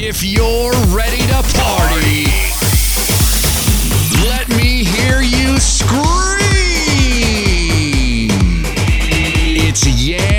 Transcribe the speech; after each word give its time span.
If 0.00 0.22
you're 0.22 0.70
ready 0.94 1.18
to 1.26 1.42
party, 1.58 2.26
let 4.28 4.48
me 4.48 4.84
hear 4.84 5.22
you 5.22 5.58
scream. 5.58 5.98
It's 9.56 9.84
yeah. 9.88 10.37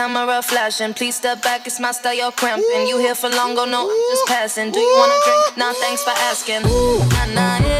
camera 0.00 0.40
flashing. 0.40 0.94
Please 0.94 1.16
step 1.16 1.42
back, 1.42 1.66
it's 1.66 1.78
my 1.78 1.92
style, 1.92 2.14
you're 2.14 2.32
cramping. 2.32 2.86
You 2.86 2.96
here 2.98 3.14
for 3.14 3.28
long, 3.28 3.54
go 3.54 3.66
no, 3.66 3.80
I'm 3.90 4.04
just 4.12 4.26
passing. 4.26 4.70
Do 4.72 4.80
you 4.80 4.94
wanna 4.96 5.18
drink? 5.26 5.58
Nah, 5.58 5.74
thanks 5.74 6.02
for 6.02 6.14
asking. 6.30 6.62
Nah, 6.62 7.26
nah, 7.36 7.58
yeah. 7.68 7.79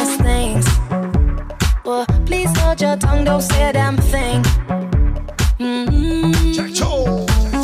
tongue, 3.01 3.23
don't 3.25 3.41
say 3.41 3.69
a 3.69 3.73
damn 3.73 3.97
thing. 3.97 4.43
Mm-hmm. 5.59 6.31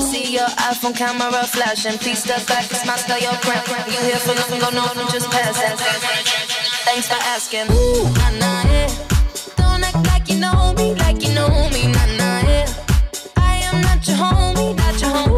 See 0.09 0.33
your 0.33 0.49
iPhone 0.69 0.95
camera 0.95 1.43
flashing. 1.45 1.97
Please 1.99 2.23
step 2.23 2.45
back, 2.47 2.65
it's 2.71 2.85
my 2.85 2.95
style, 2.97 3.21
your 3.21 3.37
cramp. 3.45 3.67
You 3.87 3.99
here 4.07 4.21
for 4.25 4.35
nothing, 4.35 4.59
go 4.59 4.69
no, 4.71 4.83
I'm 4.83 5.07
just 5.11 5.29
passing. 5.31 5.77
Thanks 6.87 7.07
for 7.07 7.21
asking. 7.35 7.67
Ooh, 7.71 8.03
nah, 8.19 8.31
nah, 8.41 8.63
yeah. 8.71 8.89
Don't 9.57 9.83
act 9.83 10.01
like 10.07 10.27
you 10.29 10.39
know 10.39 10.73
me, 10.77 10.95
like 10.95 11.21
you 11.23 11.33
know 11.33 11.49
me, 11.73 11.87
nah, 11.95 12.05
nah, 12.19 12.39
yeah. 12.49 12.67
I 13.37 13.61
am 13.69 13.81
not 13.81 14.07
your 14.07 14.17
homie, 14.17 14.75
not 14.75 15.01
your 15.01 15.11
homie, 15.11 15.36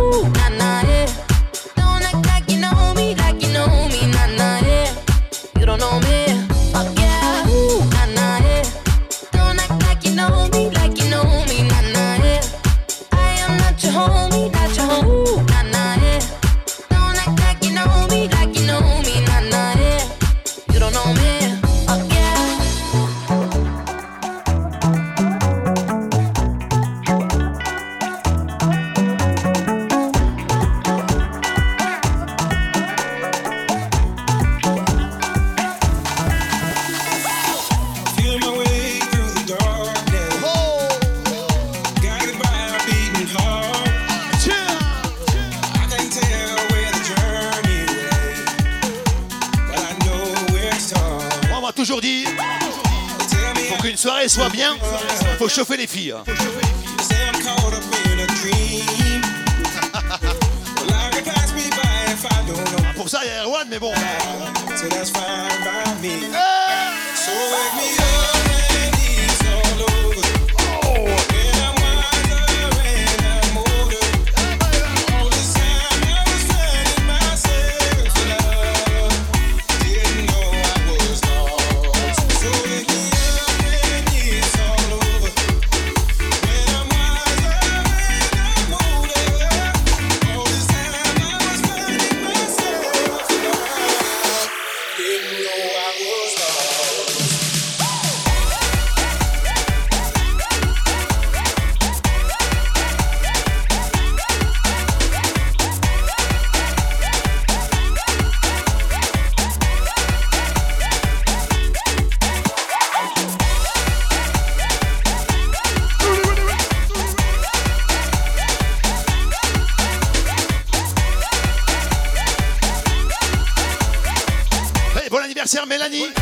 Mélanie. 125.80 126.19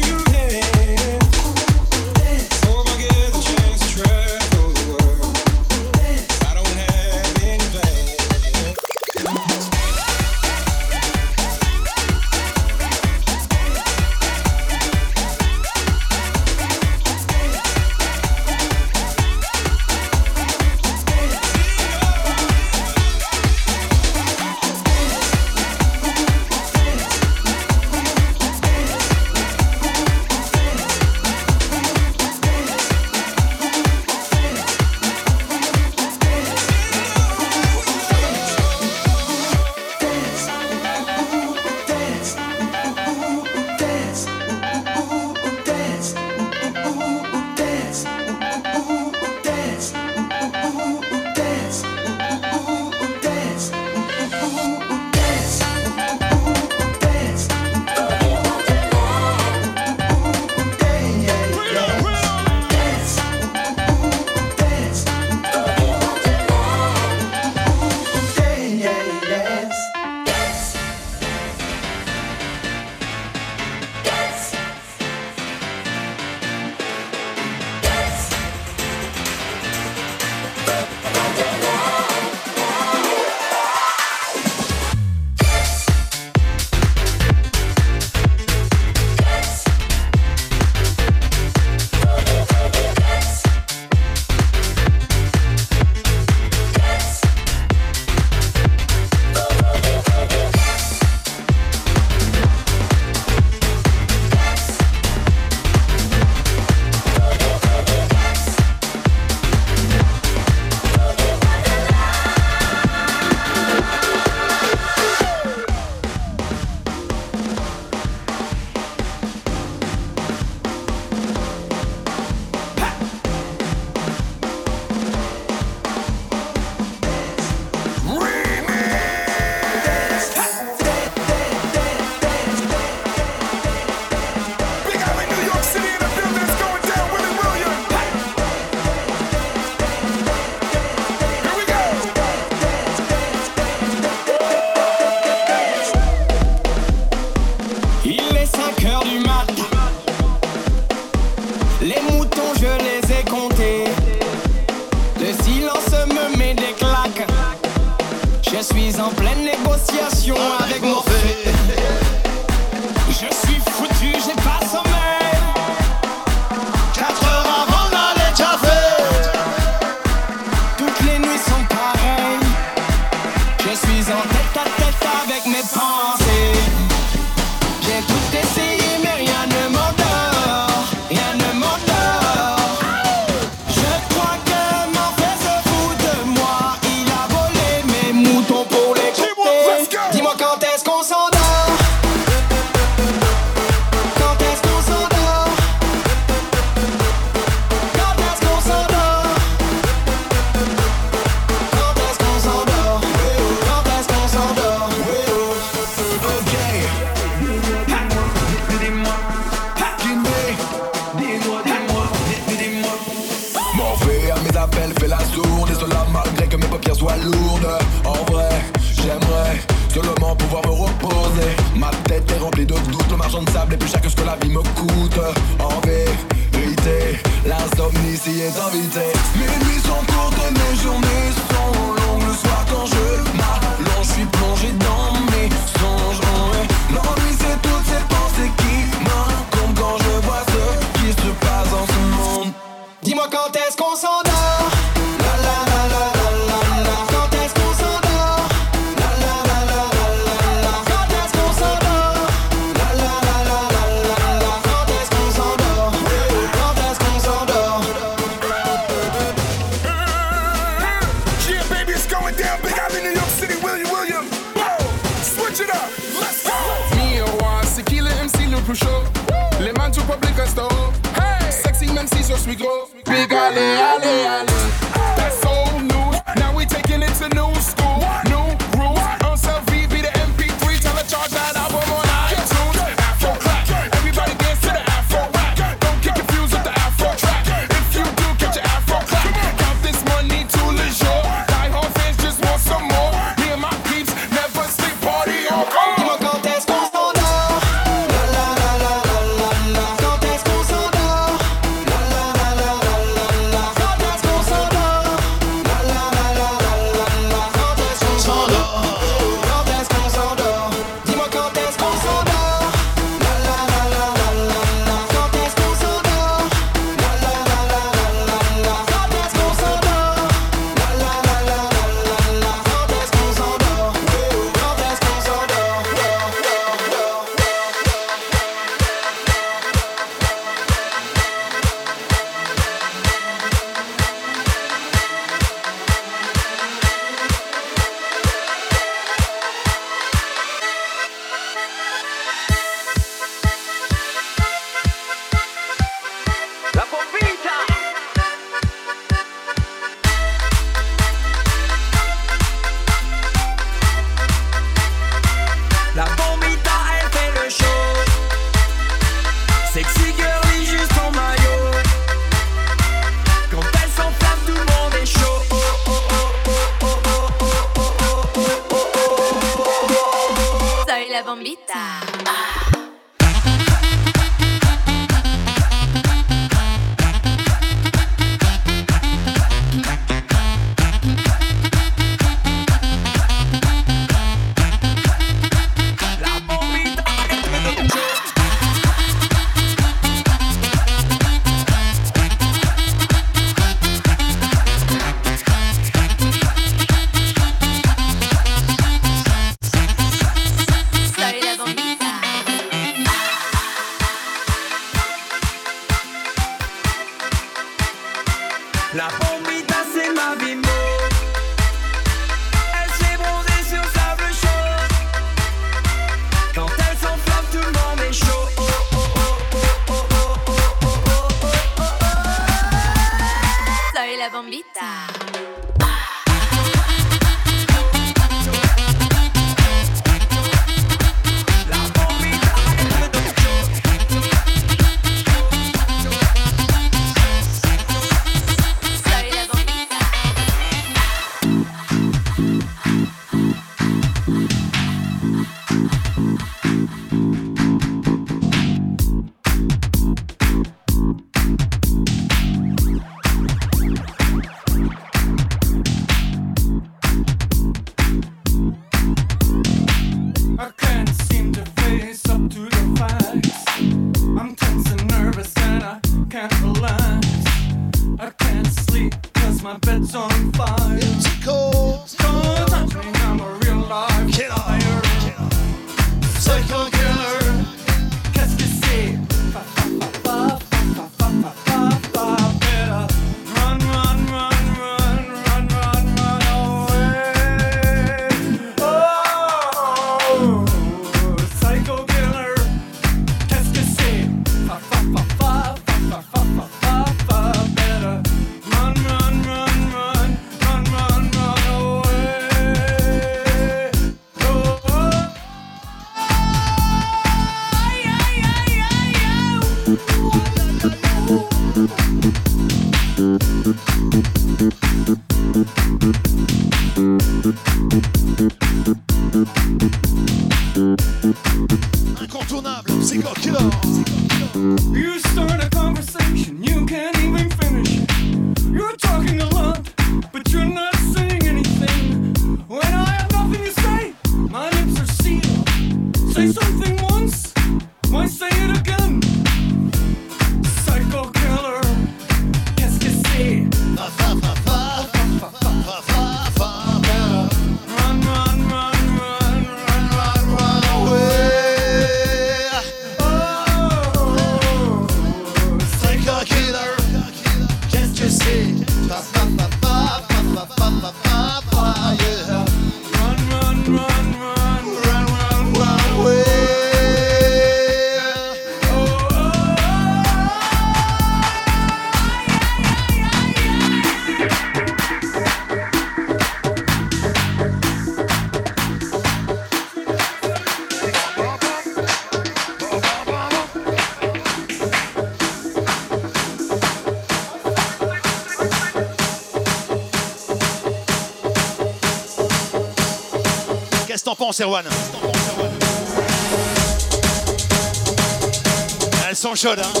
Elles 599.28 599.34
sont 599.34 599.56
chaudes, 599.56 599.80
hein. 599.80 600.00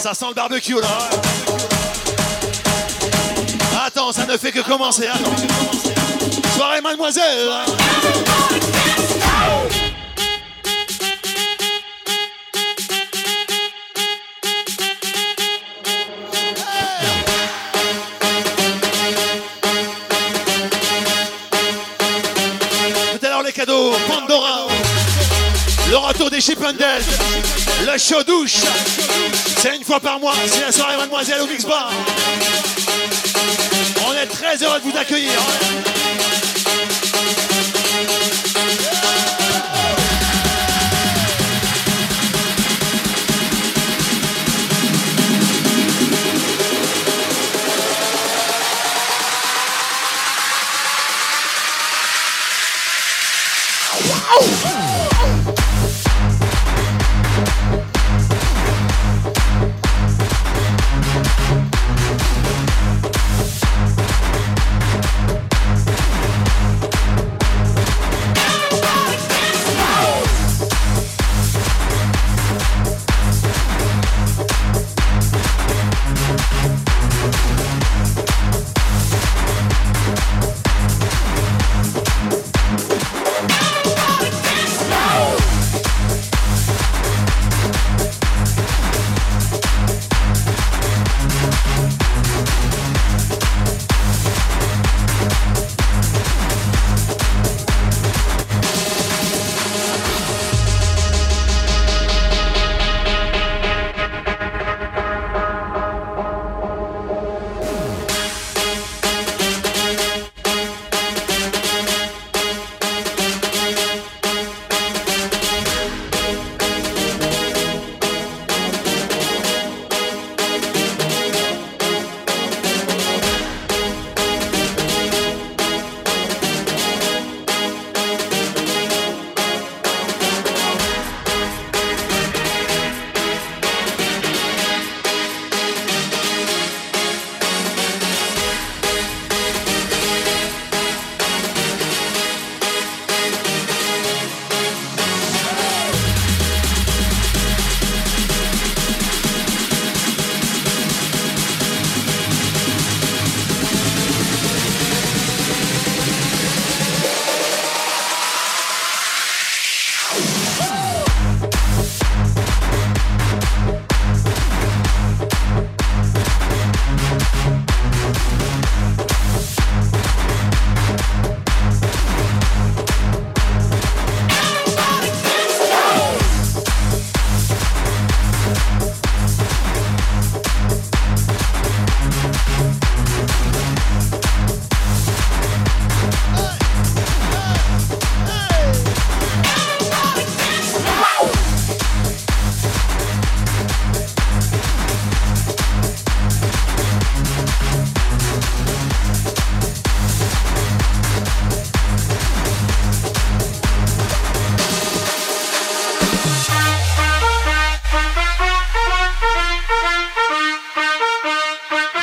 Ça 0.00 0.14
sent 0.14 0.24
le 0.28 0.34
barbecue, 0.34 0.80
là. 0.80 0.88
Hein. 0.88 1.16
Attends, 3.86 4.10
ça 4.12 4.24
ne 4.24 4.38
fait 4.38 4.52
que 4.52 4.60
commencer. 4.60 5.06
Hein. 5.06 5.18
Soirée, 6.56 6.80
mademoiselle. 6.80 7.50
Hein. 7.50 7.66
retour 26.12 26.30
des 26.30 26.40
Chippendales, 26.40 27.02
le 27.86 27.98
show 27.98 28.22
douche, 28.22 28.56
c'est 29.56 29.76
une 29.76 29.84
fois 29.84 29.98
par 29.98 30.20
mois, 30.20 30.34
c'est 30.46 30.60
la 30.60 30.72
soirée 30.72 30.96
mademoiselle 30.96 31.40
au 31.40 31.46
Mix 31.46 31.64
On 34.06 34.12
est 34.12 34.26
très 34.26 34.62
heureux 34.62 34.78
de 34.80 34.90
vous 34.90 34.98
accueillir. 34.98 35.32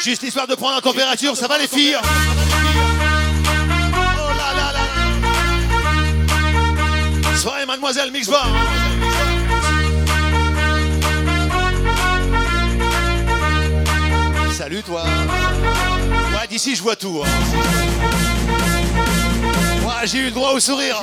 Juste 0.10 0.24
histoire 0.24 0.48
de 0.48 0.56
prendre 0.56 0.74
la 0.74 0.82
température, 0.82 1.38
ça 1.38 1.48
va 1.48 1.60
les 1.60 1.68
filles 1.68 1.96
Oh 1.96 2.06
là 4.36 4.54
là 4.56 4.74
là 7.54 7.66
mademoiselle 7.68 8.12
Mixbar 8.12 8.48
Salut 14.52 14.82
toi. 14.82 15.04
Ouais 15.04 16.48
d'ici 16.50 16.76
je 16.76 16.82
vois 16.82 16.96
tout 16.96 17.22
hein. 17.24 17.30
Ouais 19.86 20.08
j'ai 20.08 20.18
eu 20.18 20.26
le 20.26 20.32
droit 20.32 20.54
au 20.54 20.60
sourire. 20.60 21.00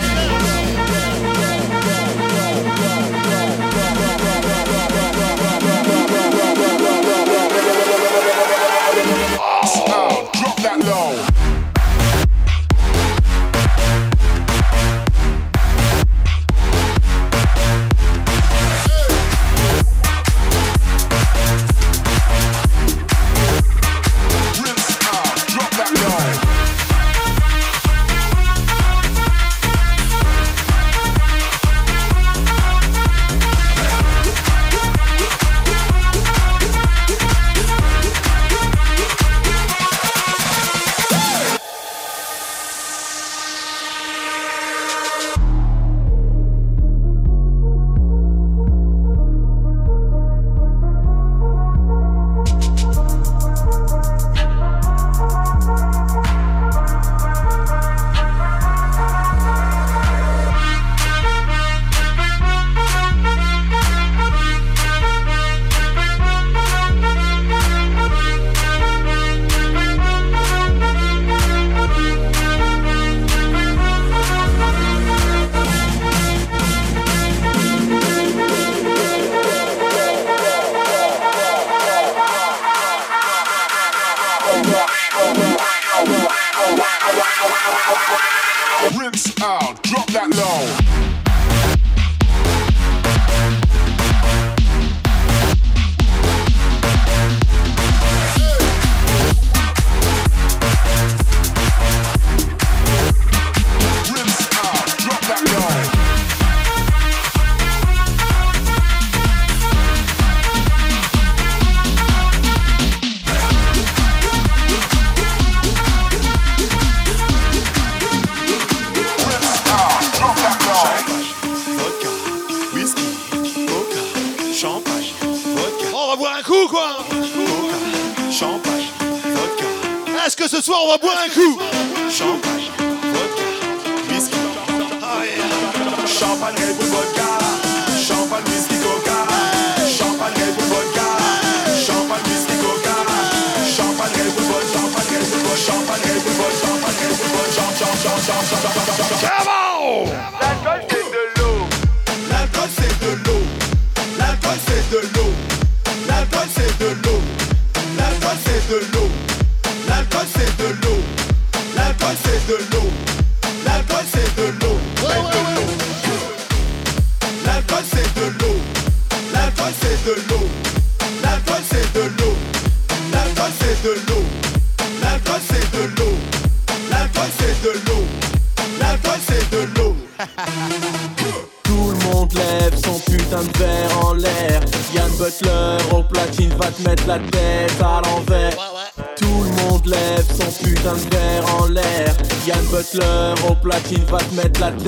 that 10.66 10.80
low. 10.84 11.05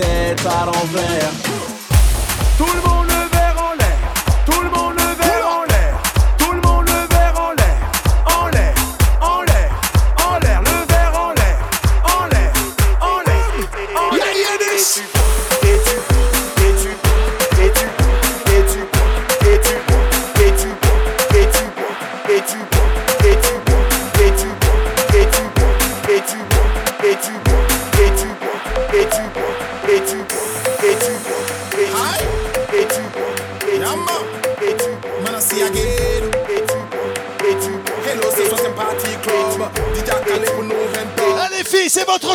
tête 0.00 0.46
à 0.46 0.66
l'envers. 0.66 1.32
Tout 2.56 2.72
le 2.76 2.88
monde 2.88 3.06
le 3.08 3.37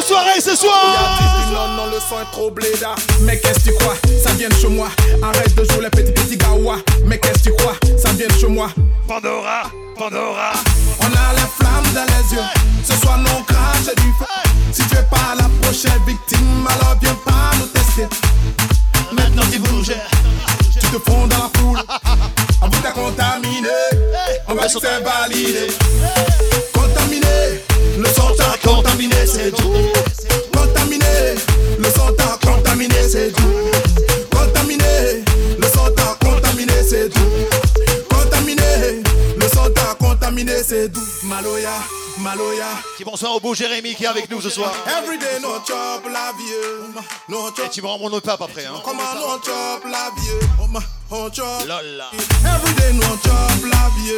grosse 0.03 0.07
soirée 0.07 0.41
ce 0.41 0.55
soir. 0.55 1.19
Non, 1.51 1.67
non, 1.75 1.85
le 1.91 1.99
sang 1.99 2.21
est 2.21 2.31
trop 2.31 2.51
bléda. 2.51 2.95
Mais 3.21 3.39
qu'est-ce 3.39 3.59
que 3.59 3.69
tu 3.69 3.73
crois? 3.75 3.95
Ça 4.23 4.31
vient 4.33 4.49
de 4.49 4.55
chez 4.55 4.67
moi. 4.67 4.87
Arrête 5.21 5.55
de 5.55 5.63
jouer 5.65 5.83
les 5.83 5.89
petits 5.89 6.11
petits 6.11 6.37
gawa. 6.37 6.77
Mais 7.05 7.17
qu'est-ce 7.17 7.43
que 7.43 7.49
tu 7.49 7.55
crois? 7.55 7.75
Ça 7.97 8.11
vient 8.13 8.27
de 8.27 8.33
chez 8.33 8.47
moi. 8.47 8.69
Pandora, 9.07 9.63
Pandora. 9.97 10.53
On 10.99 11.05
a 11.05 11.33
les 11.33 11.47
flammes 11.57 11.93
dans 11.93 12.05
les 12.05 12.35
yeux. 12.35 12.47
Ce 12.83 12.95
soir, 12.97 13.17
non, 13.17 13.43
crache 13.47 13.95
du 13.95 14.13
feu. 14.19 14.25
Si 14.71 14.83
tu 14.87 14.95
es 14.95 15.03
pas 15.03 15.35
la 15.37 15.49
prochaine 15.61 16.01
victime, 16.05 16.67
alors 16.67 16.95
viens 17.01 17.17
pas 17.25 17.55
nous 17.59 17.67
tester. 17.67 18.07
Maintenant, 19.11 19.43
tu 19.51 19.59
bouges. 19.59 19.93
Tu 20.73 20.79
te 20.79 21.09
fonds 21.09 21.27
dans 21.27 21.37
la 21.37 21.59
foule. 21.59 21.79
En 22.61 22.69
vous, 22.69 22.79
t'as 22.81 22.91
contaminé. 22.91 23.69
On 24.47 24.55
va 24.55 24.67
se 24.67 24.79
valider. 24.79 25.67
Contaminé. 26.73 27.61
Le 27.97 28.05
sang 28.05 28.31
t'a 28.35 28.57
contaminé, 28.67 29.15
c'est 29.25 29.51
tout. 29.51 29.92
Petit 42.33 43.03
bonsoir 43.03 43.35
au 43.35 43.39
beau 43.39 43.53
Jérémy 43.53 43.93
qui 43.93 44.05
est 44.05 44.07
avec 44.07 44.27
nous 44.31 44.41
ce 44.41 44.49
soir. 44.49 44.73
Every 44.87 45.19
day 45.19 45.39
no 45.39 45.59
chop 45.67 46.03
la 46.11 46.31
vie. 46.35 47.03
No 47.29 47.49
Et 47.49 47.69
tu 47.69 47.83
me 47.83 47.87
rends 47.87 47.99
mon 47.99 48.19
pape 48.19 48.41
après. 48.41 48.65
Hein. 48.65 48.81
Comment 48.83 49.13
no 49.15 49.39
chop 49.43 49.83
la 49.85 50.09
vie? 50.15 50.81
On 51.11 51.31
chop. 51.31 51.67
Lol. 51.67 52.03
Every 52.43 52.73
day 52.73 52.93
no 52.93 53.05
chop 53.23 53.71
la 53.71 53.87
vie. 53.95 54.17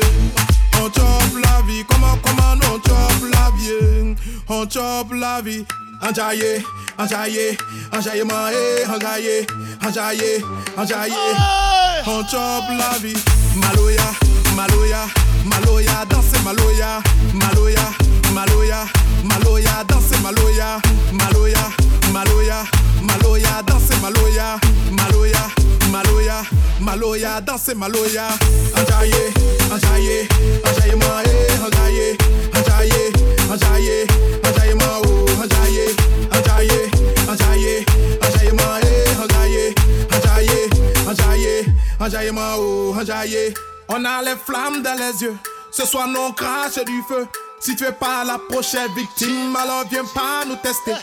On 0.82 0.86
chop 0.86 1.43
la 1.43 1.62
vie. 1.67 1.84
Comment 1.89 2.17
comment 2.23 2.56
no 2.56 2.80
chop 2.80 3.32
la 3.34 3.51
vie? 3.58 4.15
On 4.47 4.65
chop 4.65 5.12
la 5.13 5.41
vie. 5.41 5.65
Enjaillé, 6.01 6.63
enjaillé, 6.97 7.58
enjaillé 7.93 8.23
maé, 8.23 8.86
enjaillé, 8.88 9.47
enjaillé, 9.86 10.43
enjaillé. 10.78 11.13
On 12.06 12.23
chop 12.23 12.63
la 12.78 12.97
vie. 12.99 13.17
Maloya, 13.56 14.04
maloya, 14.56 15.08
maloya, 15.46 16.06
danser 16.10 16.39
maloya, 16.44 17.02
maloya, 17.34 17.86
maloya, 18.34 18.88
maloya, 19.24 19.84
danser 19.88 20.20
maloya, 20.24 20.80
maloya, 21.12 21.63
maloya, 22.13 22.65
maloya, 23.02 23.62
danser 23.68 23.98
maloya, 24.02 24.60
maloya, 24.91 25.44
maloya, 25.91 26.38
maloya, 26.80 27.41
danser 27.41 27.76
maloya. 27.76 28.28
Enjaillé, 28.78 29.24
enjaillé, 29.72 30.28
enjaillé 30.65 30.96
maé, 30.96 31.36
enjaillé, 31.65 32.18
enjaillé, 32.58 33.12
enjaillé, 33.52 34.08
enjaillé 34.44 34.76
mao, 34.76 35.26
enjaillé, 35.44 35.86
enjaillé, 36.32 36.82
enjaillé, 37.30 37.86
enjaillé 38.22 38.52
maé, 38.52 38.94
enjaillé, 39.24 39.76
enjaillé, 40.15 40.60
enjaillé, 41.10 41.65
enjaillé 42.00 42.32
mao, 42.32 42.96
enjaillé. 43.00 43.54
On 43.88 44.04
a 44.04 44.21
les 44.24 44.36
flammes 44.36 44.82
dans 44.82 44.95
les 44.95 45.21
yeux. 45.21 45.38
Ce 45.71 45.86
soir, 45.86 46.08
non 46.08 46.32
crache 46.32 46.84
du 46.86 47.04
feu. 47.08 47.28
Si 47.60 47.76
tu 47.76 47.84
es 47.86 47.91
pas 47.91 48.24
la 48.24 48.39
prochaine 48.50 48.91
victime, 48.95 49.56
alors 49.56 49.86
viens 49.89 50.04
pas 50.13 50.43
nous 50.48 50.56
tester. 50.56 50.95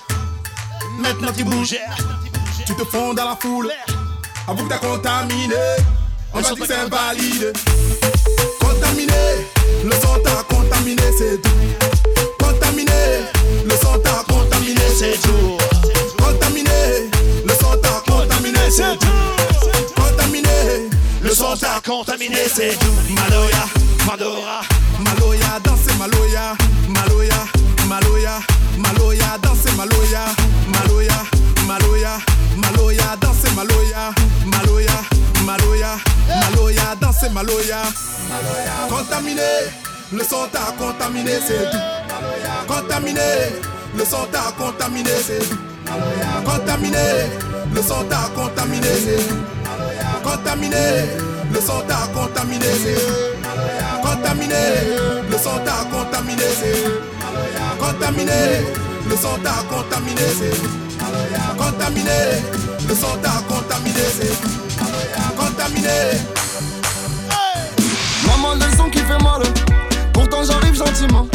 Maintenant 0.99 1.33
tu 1.37 1.45
bouges, 1.45 1.77
tu 2.66 2.75
te 2.75 2.85
fonds 2.85 3.14
dans 3.14 3.25
la 3.25 3.37
foule. 3.37 3.71
Avoue 4.49 4.64
que 4.64 4.68
t'as 4.68 4.79
contaminé. 4.79 5.55
On 6.35 6.40
va 6.40 6.55
dire 6.55 6.66
que 6.66 6.73
invalide. 6.73 7.53
Contaminé, 8.61 9.12
le 9.85 9.92
son 9.92 10.18
t'a 10.23 10.42
contaminé, 10.55 11.03
c'est 11.16 11.40
tout. 11.40 12.45
Contaminé, 12.45 13.27
le 13.64 13.77
son 13.77 13.99
t'a 13.99 14.25
contaminé, 14.29 14.81
c'est 14.99 15.21
tout. 15.23 15.57
Contaminé, 16.18 17.11
le 17.45 17.55
son 17.55 17.77
t'a 17.79 18.03
contaminé, 18.11 18.71
c'est 18.71 18.99
tout. 18.99 19.41
Contaminé, 22.12 22.42
c'est. 22.46 22.79
Maloya, 23.11 23.64
Pandora. 24.07 24.61
Maloya, 24.98 25.59
danser 25.64 25.94
Maloya, 25.98 26.55
Maloya, 26.88 27.46
Maloya, 27.88 28.40
Maloya, 28.79 29.38
danser 29.42 29.72
Maloya, 29.77 30.25
Maloya, 30.68 31.25
Maloya, 31.66 32.18
Maloya, 32.57 33.16
danser 33.20 33.51
Maloya, 33.55 34.12
Maloya, 34.44 34.98
Maloya, 35.46 35.96
Maloya, 36.29 36.94
danser 37.01 37.31
Maloya. 37.31 37.83
Contaminé, 38.90 39.40
le 40.12 40.22
son 40.22 40.46
t'a 40.53 40.75
contaminé, 40.79 41.38
c'est 41.46 41.70
tout. 41.70 42.68
Contaminé, 42.68 43.20
le 43.96 44.05
son 44.05 44.27
t'a 44.31 44.53
contaminé, 44.59 45.11
c'est 45.27 45.38
tout. 45.48 45.57
Contaminé, 46.44 46.98
le 47.75 47.83
son 47.83 48.05
t'a 48.05 48.29
contaminé, 48.35 48.88
c'est 49.03 49.29
tout. 49.29 49.37
Contaminé, 50.22 51.09
le 51.53 51.61
son 51.61 51.81
t'a 51.87 52.09
contaminé. 52.15 52.67
Contaminé, 54.03 54.55
le 55.31 55.38
son 55.38 55.59
t'a 55.65 55.85
contaminé, 55.91 56.43
c'est 56.61 57.79
Contaminé, 57.79 58.33
le 59.09 59.17
son 59.17 59.38
t'a 59.43 59.62
contaminé, 59.69 60.23
c'est 60.38 61.57
Contaminé, 61.57 62.11
le 62.88 62.95
son 62.95 63.17
t'a 63.23 63.43
contaminé, 63.49 64.01
c'est 64.19 65.37
Contaminé. 65.37 66.19
Maman, 68.27 68.55
le 68.55 68.77
son 68.77 68.88
qui 68.91 68.99
fait 68.99 69.23
mal. 69.23 69.43
Pourtant, 70.12 70.43
j'arrive 70.45 70.75
gentiment. 70.75 71.27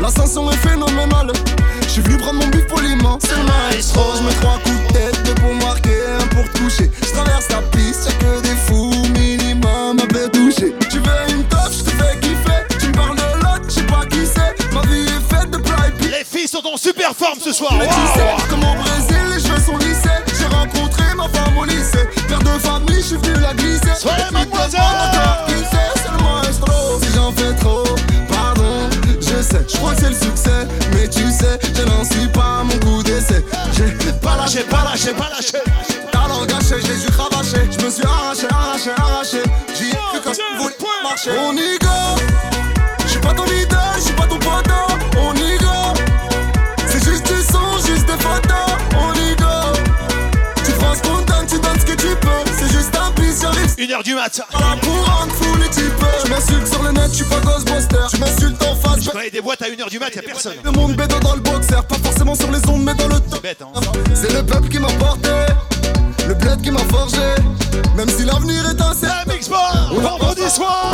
L'ascension 0.00 0.50
est 0.50 0.56
phénoménale. 0.56 1.32
Je 1.82 1.88
suis 1.88 2.02
venu 2.02 2.18
prendre 2.18 2.40
mon 2.40 2.48
but 2.48 2.66
poliment. 2.66 3.18
C'est 3.20 3.36
le 3.36 3.44
maestro. 3.44 4.02
Je 4.18 4.22
mets 4.24 4.34
trois 4.40 4.58
coups 4.64 4.88
de 4.88 4.92
tête, 4.92 5.22
deux 5.24 5.34
pour 5.34 5.54
marquer, 5.54 5.96
un 6.20 6.26
pour 6.34 6.44
te 6.44 6.58
coucher. 6.58 6.90
Je 7.02 7.12
traverse 7.12 7.48
la 7.50 7.62
piste, 7.76 8.06
y'a 8.06 8.12
que 8.18 8.40
des 8.42 8.53
Tu 10.56 10.98
veux 10.98 11.30
une 11.30 11.44
top, 11.48 11.72
je 11.72 11.82
te 11.82 11.90
fais 11.90 12.16
kiffer. 12.20 12.78
Tu 12.78 12.86
me 12.86 12.92
parles 12.92 13.16
de 13.16 13.42
l'autre, 13.42 13.64
je 13.66 13.74
sais 13.74 13.82
pas 13.82 14.06
qui 14.08 14.24
c'est. 14.24 14.72
Ma 14.72 14.82
vie 14.82 15.02
est 15.02 15.34
faite 15.34 15.50
de 15.50 15.58
puis 15.58 16.08
Les 16.08 16.24
filles 16.24 16.46
sont 16.46 16.64
en 16.64 16.76
super 16.76 17.12
forme 17.14 17.40
ce 17.42 17.52
soir. 17.52 17.72
mais 17.76 17.88
tu 17.88 17.94
sais, 18.14 18.48
comme 18.48 18.60
au 18.60 18.74
Brésil, 18.76 19.18
les 19.34 19.40
cheveux 19.40 19.60
sont 19.60 19.76
lissés. 19.78 20.20
J'ai 20.38 20.46
rencontré 20.46 21.02
ma 21.16 21.28
femme 21.28 21.58
au 21.58 21.64
lycée. 21.64 22.06
Père 22.28 22.38
de 22.38 22.58
famille, 22.60 22.96
je 22.98 23.02
suis 23.02 23.16
venu 23.16 23.40
la 23.40 23.52
glisser. 23.54 23.94
Soyez 23.98 24.30
mademoiselle. 24.32 24.80
c'est, 25.48 26.10
le 26.12 26.22
maestro. 26.22 27.00
Si 27.02 27.12
j'en 27.14 27.32
fais 27.32 27.54
trop, 27.56 27.84
pardon, 28.28 28.88
je 29.20 29.42
sais. 29.42 29.64
Je 29.66 29.76
crois 29.76 29.94
que 29.94 30.02
c'est 30.02 30.10
le 30.10 30.14
succès, 30.14 30.68
mais 30.92 31.08
tu 31.08 31.30
sais, 31.32 31.58
je 31.74 31.82
n'en 31.82 32.04
suis 32.04 32.28
pas 32.28 32.60
à 32.60 32.62
mon. 32.62 33.03
J'ai 33.03 33.03
pas 34.34 34.42
lâché, 34.42 34.62
pas, 34.64 34.84
lâchez 34.84 35.12
pas, 35.12 35.28
lâchez. 35.30 35.62
talent 36.10 36.44
gâché, 36.46 36.80
je 36.80 36.92
les 36.92 37.04
ai 37.04 37.10
cravaché. 37.10 37.70
Je 37.70 37.84
me 37.84 37.90
suis 37.90 38.04
arraché, 38.04 38.46
arraché, 38.50 38.90
arraché. 38.96 39.42
J'y 39.74 39.90
ai 39.90 39.92
cru 39.92 40.20
quand 40.22 40.32
je 40.32 40.58
voulais 40.58 40.74
marcher. 41.02 41.30
On 41.38 41.52
y 41.56 41.78
go. 41.78 42.23
Une 53.76 53.90
heure 53.90 54.02
du 54.02 54.14
matin. 54.14 54.44
Rendre 54.52 55.32
fou 55.34 55.56
les 55.60 55.68
types. 55.68 55.84
Je 56.24 56.30
m'insulte 56.30 56.66
sur 56.68 56.82
le 56.82 56.92
net, 56.92 57.08
je 57.10 57.16
suis 57.16 57.24
pas 57.24 57.40
Ghostbuster. 57.40 57.96
Je 58.12 58.16
m'insulte 58.18 58.62
en 58.62 58.76
face. 58.76 59.04
Y 59.04 59.26
a 59.26 59.30
des 59.30 59.40
boîtes 59.40 59.62
à 59.62 59.66
1h 59.66 59.90
du 59.90 59.98
mat, 59.98 60.14
y'a 60.14 60.22
personne. 60.22 60.54
Le 60.62 60.70
monde 60.70 60.94
bédo 60.94 61.18
dans 61.20 61.34
le 61.34 61.40
boxer, 61.40 61.82
pas 61.88 61.96
forcément 62.02 62.34
sur 62.34 62.50
les 62.50 62.60
ondes, 62.68 62.84
mais 62.84 62.94
dans 62.94 63.08
le 63.08 63.18
top. 63.20 63.42
Bête, 63.42 63.62
hein. 63.62 63.80
C'est 64.14 64.32
le 64.32 64.44
peuple 64.44 64.68
qui 64.68 64.78
m'a 64.78 64.92
porté, 64.92 65.30
le 66.28 66.34
bled 66.34 66.62
qui 66.62 66.70
m'a 66.70 66.78
forgé. 66.90 67.18
Même 67.96 68.08
si 68.08 68.24
l'avenir 68.24 68.64
est 68.68 68.80
incertain. 68.80 69.24
La 69.26 69.32
Mix 69.32 69.48
Bar, 69.48 69.92
vendredi 69.92 70.48
soir. 70.50 70.92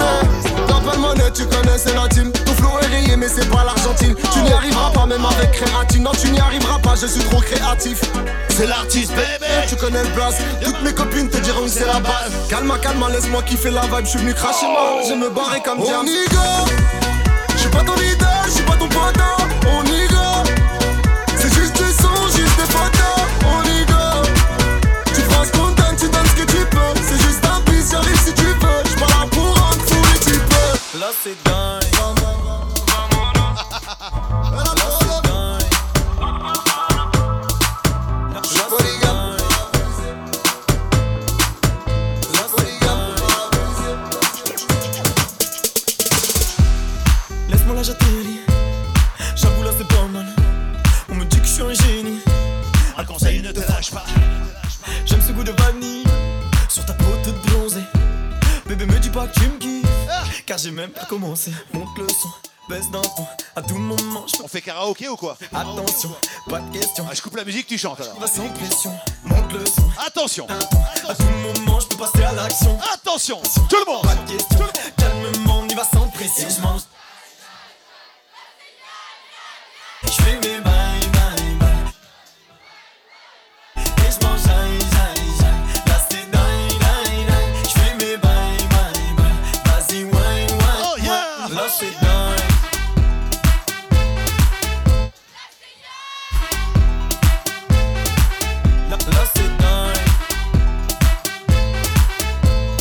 T'as 0.66 0.80
pas 0.80 0.96
de 0.96 1.00
monnaie, 1.00 1.30
tu 1.34 1.44
connais, 1.46 1.76
c'est 1.76 1.94
la 1.94 2.08
team. 2.08 2.32
Ton 2.32 2.54
flow 2.54 2.70
est 2.82 2.86
rayé, 2.86 3.16
mais 3.16 3.28
c'est 3.28 3.48
pas 3.48 3.64
l'Argentine. 3.64 4.14
Tu 4.32 4.42
n'y 4.42 4.52
arriveras 4.52 4.90
pas, 4.90 5.06
même 5.06 5.24
avec 5.24 5.52
créatine. 5.52 6.02
Non, 6.02 6.12
tu 6.12 6.30
n'y 6.30 6.40
arriveras 6.40 6.78
pas, 6.78 6.94
je 7.00 7.06
suis 7.06 7.22
trop 7.24 7.40
créatif. 7.40 8.00
C'est 8.48 8.66
l'artiste, 8.66 9.12
bébé. 9.12 9.46
Tu 9.68 9.76
connais 9.76 10.02
le 10.02 10.08
blast, 10.10 10.38
toutes 10.62 10.82
mes 10.82 10.92
copines 10.92 11.28
te 11.28 11.38
diront 11.38 11.62
que 11.62 11.68
c'est 11.68 11.86
la 11.86 12.00
base. 12.00 12.32
Calme, 12.48 12.69
calme, 12.78 13.04
laisse-moi 13.12 13.42
kiffer 13.42 13.70
la 13.70 13.82
vibe. 13.82 14.04
Je 14.04 14.10
suis 14.10 14.18
venu 14.18 14.34
cracher 14.34 14.66
ma, 14.66 15.02
je 15.08 15.14
me 15.14 15.28
barrer 15.30 15.60
comme 15.60 15.78
James. 15.84 16.00
On 16.00 16.06
y 16.06 16.24
go, 16.30 16.48
je 17.54 17.58
suis 17.58 17.70
pas 17.70 17.82
ton 17.82 17.94
leader, 17.94 18.42
je 18.46 18.50
suis 18.50 18.62
pas 18.64 18.76
ton 18.76 18.88
poteau. 18.88 19.34
On 19.66 19.84
y 19.84 20.06
go, 20.08 20.50
c'est 21.36 21.52
juste 21.54 21.76
du 21.76 21.90
son, 21.92 22.14
juste 22.36 22.56
des 22.56 22.68
photos. 22.74 23.20
On 23.44 23.62
y 23.64 23.69
commencé. 61.10 61.50
Monte 61.74 61.98
le 61.98 62.06
son, 62.08 62.28
baisse 62.68 62.88
d'un 62.92 63.02
ton. 63.02 63.26
À 63.56 63.62
tout 63.62 63.74
moment, 63.74 64.24
je 64.28 64.44
On 64.44 64.46
fait 64.46 64.60
karaoké 64.60 65.08
ou 65.08 65.16
quoi? 65.16 65.36
Attention, 65.52 66.14
pas 66.48 66.60
de 66.60 66.78
question. 66.78 67.04
ah, 67.10 67.14
Je 67.14 67.20
coupe 67.20 67.34
la 67.36 67.44
musique, 67.44 67.66
tu 67.66 67.76
chantes 67.76 68.00
alors. 68.00 68.28
Sans 68.28 68.48
pression, 68.50 68.92
monte 69.24 69.52
le 69.52 69.66
son. 69.66 69.82
Attention, 70.06 70.46
À 71.08 71.14
tout 71.16 71.24
moment, 71.24 71.80
je 71.80 71.86
peux 71.88 71.96
passer 71.96 72.22
à 72.22 72.32
l'action. 72.32 72.78
attention, 72.94 73.42
tout 73.68 73.76
le 73.84 73.92
monde. 73.92 74.02
Pas 74.02 74.14
de 74.14 74.30
question, 74.30 74.66
calmement, 74.96 75.60
on 75.64 75.68
y 75.68 75.74
va 75.74 75.82
sans 75.82 76.06
pression. 76.10 76.46
Je 76.48 76.62
mange. 76.62 76.82
Je 80.04 80.10
fais 80.22 80.36
mes 80.38 80.69
c'est 91.70 91.92
dingue. 92.00 92.36
Là, 98.90 98.96
là 98.96 99.24
c'est 99.34 99.56
dingue. 99.58 100.00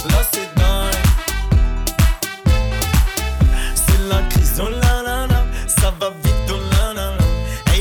Là 0.10 0.22
c'est. 0.32 0.50
C'est 3.76 4.02
la 4.10 4.22
crise, 4.30 4.60
oh 4.60 4.70
la 4.70 5.04
la 5.04 5.28
la. 5.28 5.44
Ça 5.68 5.92
va 6.00 6.10
vite, 6.24 6.34
oh 6.50 6.60
la 6.72 6.94
la 6.94 7.12
la. 7.12 7.18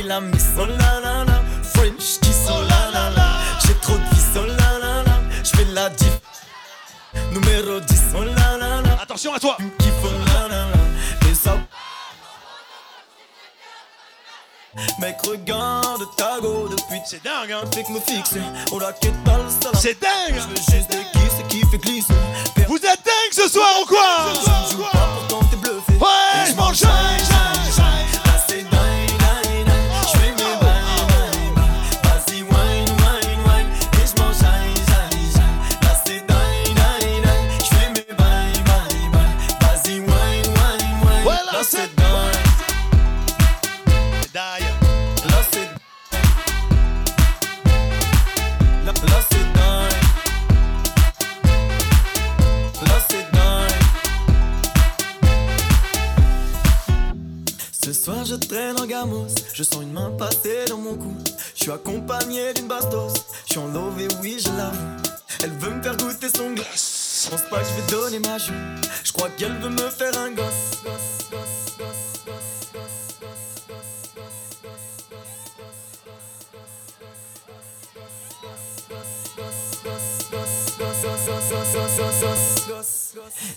La 0.07 0.21
miss, 0.21 0.47
oh 0.59 0.65
la 0.65 1.01
la 1.01 1.25
la. 1.25 1.43
French 1.63 2.19
kiss, 2.21 2.47
oh 2.49 2.63
la 2.69 3.11
la. 3.11 3.27
J'ai 3.67 3.75
trop 3.75 3.95
de 3.95 4.05
vis, 4.15 4.37
oh 4.37 4.47
la 4.47 4.79
la 4.79 5.03
la. 5.03 5.17
J'fais 5.45 5.67
la 5.75 5.91
diff. 5.91 6.19
Numéro 7.33 7.81
10, 7.81 8.03
oh 8.17 8.25
la 8.25 8.57
la 8.57 8.81
la. 8.83 9.03
Attention 9.03 9.35
à 9.35 9.39
toi. 9.39 9.59
Mec, 14.99 15.17
regarde 15.23 16.03
ta 16.17 16.41
go 16.41 16.69
depuis. 16.69 17.01
C'est 17.05 17.23
dingue, 17.23 17.53
hein. 17.53 17.65
Fait 17.75 17.85
que 17.85 17.93
me 17.93 18.01
fixe, 18.01 18.35
On 18.73 18.77
oh 18.77 18.79
la 18.79 18.93
quête 18.93 19.23
pas 19.25 19.39
le 19.39 19.79
C'est 19.79 20.01
dingue. 20.01 20.35
Je 20.35 20.49
veux 20.49 20.57
juste 20.57 20.91
des 20.91 21.05
kisses 21.13 21.43
qui 21.49 21.61
fait 21.71 21.79
glisser. 21.79 22.15
Vous 22.69 22.77
êtes 22.77 22.83
dingue 22.83 23.33
ce 23.33 23.49
soir 23.49 23.69
ou 23.83 23.87
quoi? 23.87 24.33
Ouais, 26.01 26.75
je. 26.75 27.18
traîne 58.41 58.81
en 58.81 58.87
gamos. 58.87 59.27
Je 59.53 59.63
sens 59.63 59.83
une 59.83 59.93
main 59.93 60.11
passer 60.19 60.65
dans 60.69 60.79
mon 60.79 60.95
cou. 60.95 61.15
Je 61.55 61.63
suis 61.63 61.73
accompagné 61.73 62.55
d'une 62.55 62.69
bastos. 62.69 63.15
Je 63.47 63.53
suis 63.53 63.59
en 63.59 63.69
love 63.69 64.01
et 64.01 64.09
oui, 64.21 64.39
je 64.39 64.49
l'avoue. 64.57 65.03
Elle 65.43 65.53
veut 65.53 65.71
me 65.71 65.83
faire 65.83 65.97
goûter 65.97 66.29
son 66.35 66.53
glace. 66.53 67.25
Je 67.25 67.31
pense 67.31 67.43
pas 67.43 67.61
que 67.61 67.67
je 67.67 67.81
vais 67.81 67.91
donner 67.91 68.19
ma 68.21 68.39
joue. 68.39 68.53
Je 69.05 69.13
crois 69.13 69.29
qu'elle 69.31 69.57
veut 69.59 69.71
me 69.71 69.91
faire 69.91 70.17
un 70.19 70.31
gosse. 70.31 70.45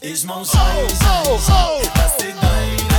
Et 0.03 0.15
je 0.15 0.25
mange 0.25 0.47
oh, 0.53 0.57
oh, 0.57 1.29
oh, 1.29 1.39
oh. 1.49 2.90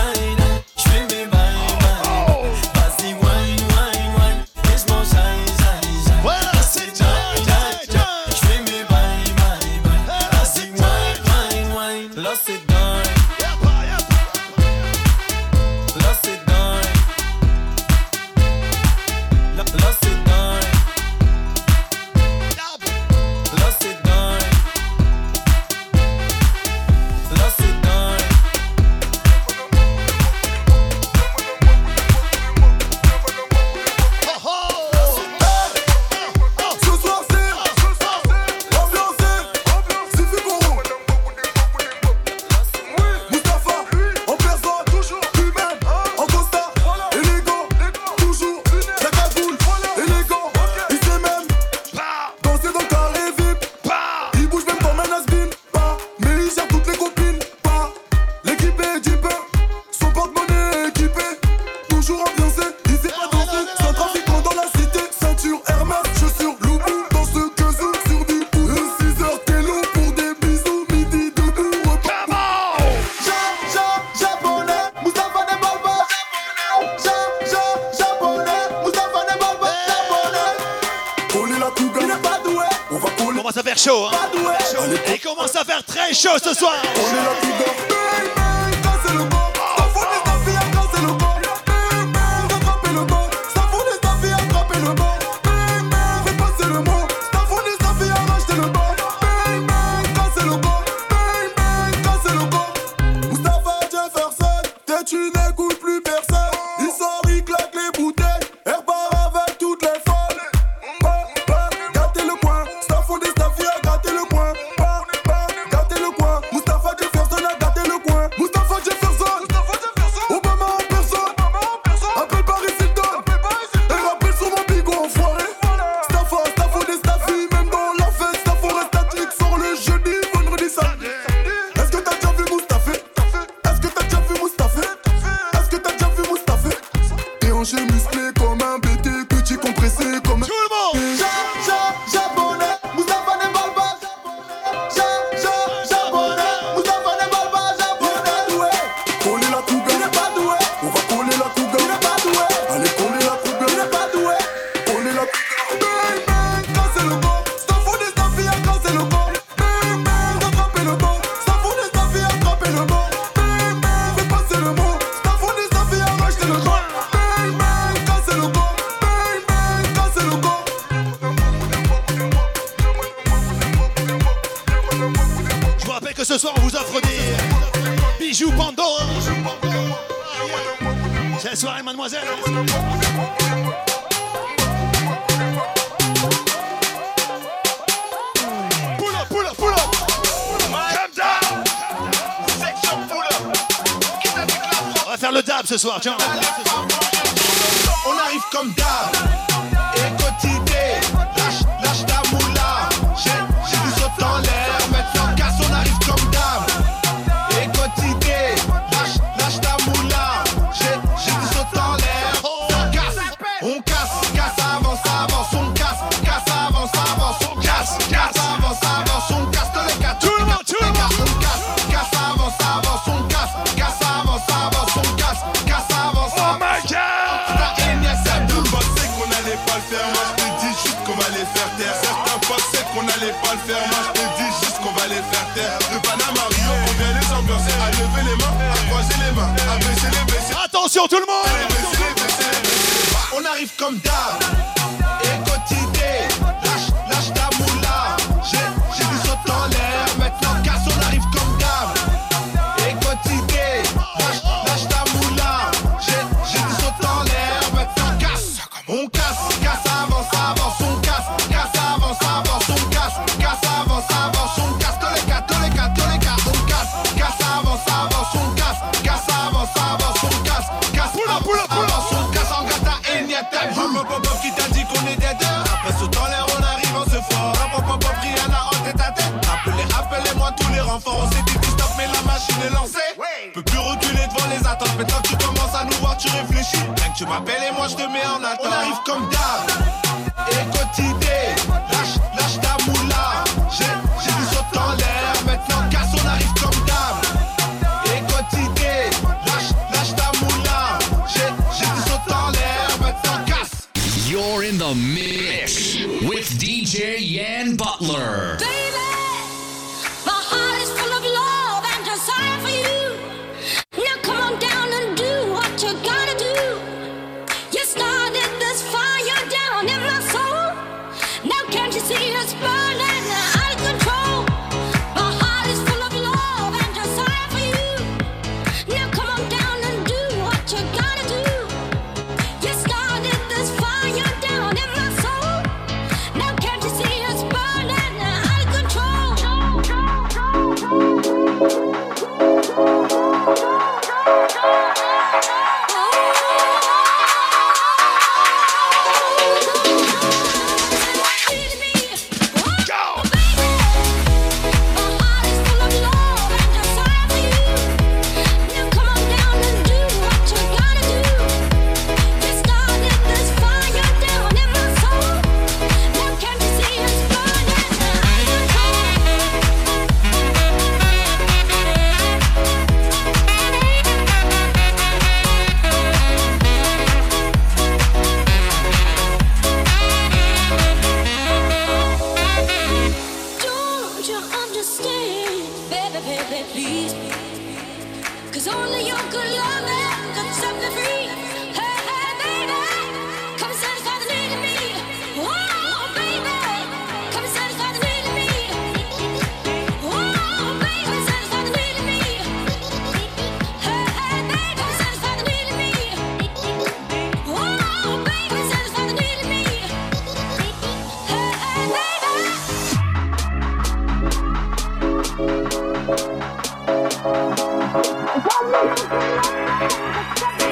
Come 418.45 418.75
on, 418.75 420.72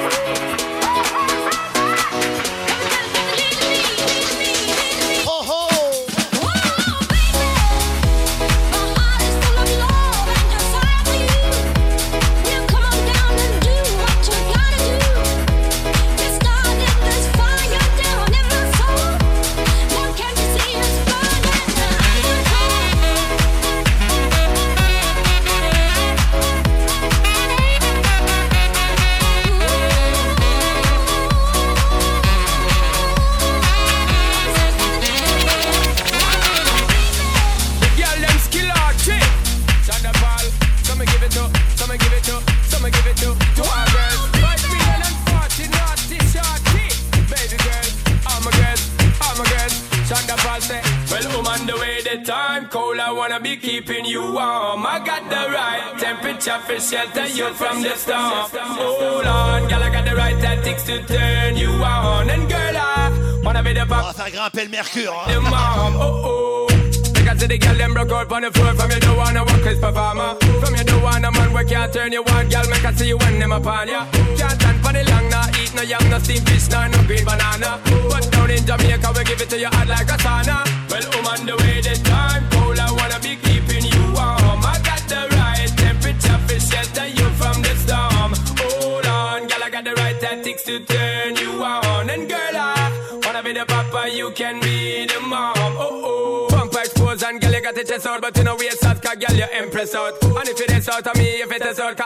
them 73.51 73.61
upon 73.61 73.87
ya. 73.87 74.05
Can't 74.37 74.51
stand 74.51 74.79
for 74.83 74.93
the 74.93 75.03
long, 75.11 75.29
nah 75.29 75.47
eat 75.59 75.73
no 75.75 75.81
yam, 75.81 76.09
no 76.09 76.19
steamed 76.19 76.47
fish, 76.49 76.69
nah 76.69 76.87
no 76.87 77.03
green 77.03 77.25
banana. 77.25 77.79
But 78.09 78.31
down 78.31 78.49
in 78.49 78.65
Jamaica 78.65 79.11
we 79.15 79.23
give 79.23 79.41
it 79.41 79.49
to 79.49 79.59
you 79.59 79.67
hot 79.67 79.87
like 79.87 80.09
a 80.09 80.17
sauna. 80.23 80.63
Well, 80.89 81.05
I'm 81.13 81.27
on 81.27 81.45
the 81.45 81.55
way 81.57 81.81
this 81.81 82.01
time 82.01 82.43
cold, 82.51 82.79
I 82.79 82.91
wanna 82.91 83.19
be 83.19 83.35
keeping 83.35 83.85
you 83.85 84.03
warm. 84.15 84.63
I 84.63 84.79
got 84.83 85.03
the 85.07 85.21
right 85.35 85.71
temperature 85.77 86.39
for 86.47 86.59
shelter 86.59 87.07
you 87.07 87.27
from 87.39 87.61
the 87.61 87.73
storm. 87.83 88.31
Hold 88.59 89.05
on, 89.05 89.47
girl, 89.47 89.63
I 89.63 89.69
got 89.69 89.83
the 89.83 89.93
right 89.93 90.19
tactics 90.19 90.63
to 90.63 90.79
turn 90.79 91.35
you 91.35 91.63
on. 91.63 92.09
And 92.09 92.29
girl, 92.29 92.55
I 92.55 93.19
wanna 93.25 93.43
be 93.43 93.53
the 93.53 93.65
papa, 93.65 94.09
you 94.11 94.31
can 94.31 94.59
be 94.61 95.05
the 95.05 95.19
mom. 95.19 95.55
Oh 95.57 96.03
oh 96.05 96.21
pose 97.11 97.23
and 97.23 97.41
girl, 97.41 97.51
you 97.51 97.61
got 97.61 97.77
it 97.77 97.87
chest 97.87 98.07
out, 98.07 98.21
but 98.21 98.35
you 98.37 98.43
know 98.43 98.55
we 98.55 98.69
sad, 98.69 99.01
cause 99.01 99.15
girl, 99.15 99.35
you 99.35 99.45
impress 99.61 99.93
out. 99.95 100.21
And 100.23 100.47
if 100.47 100.59
it 100.61 100.71
is 100.71 100.89
out 100.89 101.05
of 101.07 101.15
me, 101.17 101.41
if 101.41 101.51
it 101.51 101.65
is 101.65 101.79
out, 101.79 101.97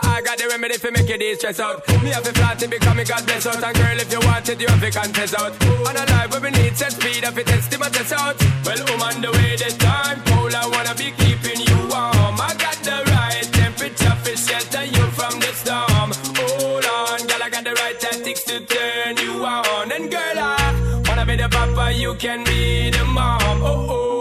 you 1.36 1.48
de-stress 1.48 1.60
out. 1.60 2.02
Me 2.02 2.10
have 2.10 2.26
a 2.26 2.32
flat 2.32 2.58
to 2.58 2.68
become 2.68 2.96
me 2.96 3.04
God 3.04 3.26
bless 3.26 3.46
out, 3.46 3.62
and 3.62 3.76
girl, 3.76 3.98
if 3.98 4.12
you 4.12 4.20
want 4.20 4.48
it, 4.48 4.60
you 4.60 4.66
have 4.68 4.80
to 4.80 4.90
contest 4.90 5.34
out. 5.38 5.52
And 5.62 5.98
a 5.98 6.12
life 6.12 6.30
where 6.30 6.40
we 6.40 6.50
need 6.50 6.76
set 6.76 6.92
speed, 6.92 7.24
if 7.24 7.36
it 7.36 7.46
test 7.46 7.78
my 7.78 7.88
test 7.88 8.12
out. 8.12 8.36
Well, 8.64 8.78
I'm 8.80 9.02
on 9.02 9.20
the 9.20 9.30
way 9.32 9.56
this 9.56 9.76
time, 9.76 10.22
cold, 10.26 10.54
I 10.54 10.66
wanna 10.68 10.94
be 10.94 11.10
keeping 11.12 11.60
you 11.60 11.78
warm. 11.90 12.40
I 12.40 12.54
got 12.58 12.78
the 12.88 12.98
right 13.12 13.46
temperature 13.52 14.16
for 14.22 14.36
shelter 14.36 14.84
you 14.84 15.04
from 15.18 15.34
the 15.40 15.52
storm. 15.60 16.08
Hold 16.38 16.84
on, 16.84 17.26
girl, 17.26 17.42
I 17.42 17.50
got 17.50 17.64
the 17.64 17.74
right 17.74 17.98
tactics 17.98 18.44
to 18.44 18.60
turn 18.60 19.16
you 19.18 19.44
on. 19.44 19.92
And 19.92 20.10
girl, 20.10 20.38
I 20.38 21.02
wanna 21.08 21.26
be 21.26 21.36
the 21.36 21.48
papa, 21.48 21.92
you 21.92 22.14
can 22.14 22.44
be 22.44 22.90
the 22.90 23.04
mom. 23.04 23.62
Oh 23.62 23.86
oh, 23.90 24.15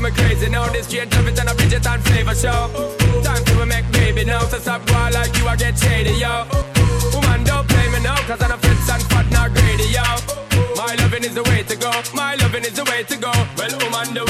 know 0.00 0.08
some 0.08 0.14
crazy 0.14 0.48
now. 0.48 0.68
This 0.68 0.86
straight 0.86 1.10
love 1.14 1.28
it 1.28 1.38
and 1.38 1.48
a 1.48 1.54
Bridget 1.54 1.86
and 1.86 2.02
flavor 2.04 2.34
show. 2.34 2.68
Time 3.22 3.44
to 3.44 3.66
make 3.66 3.90
baby 3.92 4.24
now, 4.24 4.40
so 4.40 4.58
stop 4.58 4.84
boy 4.86 5.10
like 5.12 5.36
you, 5.38 5.46
I 5.46 5.56
get 5.56 5.78
shady, 5.78 6.12
yo. 6.12 6.44
Woman, 7.14 7.44
don't 7.44 7.66
play 7.68 7.88
me 7.90 8.00
now, 8.02 8.16
cause 8.26 8.42
I'm 8.42 8.52
a 8.52 8.58
fits 8.58 8.90
and 8.90 9.02
fat, 9.04 9.30
not 9.30 9.52
greedy, 9.54 9.88
yo. 9.96 10.04
My 10.76 10.94
loving 10.96 11.24
is 11.24 11.34
the 11.34 11.42
way 11.44 11.62
to 11.62 11.76
go, 11.76 11.90
my 12.14 12.34
loving 12.36 12.64
is 12.64 12.74
the 12.74 12.84
way 12.84 13.04
to 13.04 13.16
go. 13.16 13.32
Well, 13.56 13.72
woman, 13.80 14.14
the 14.14 14.24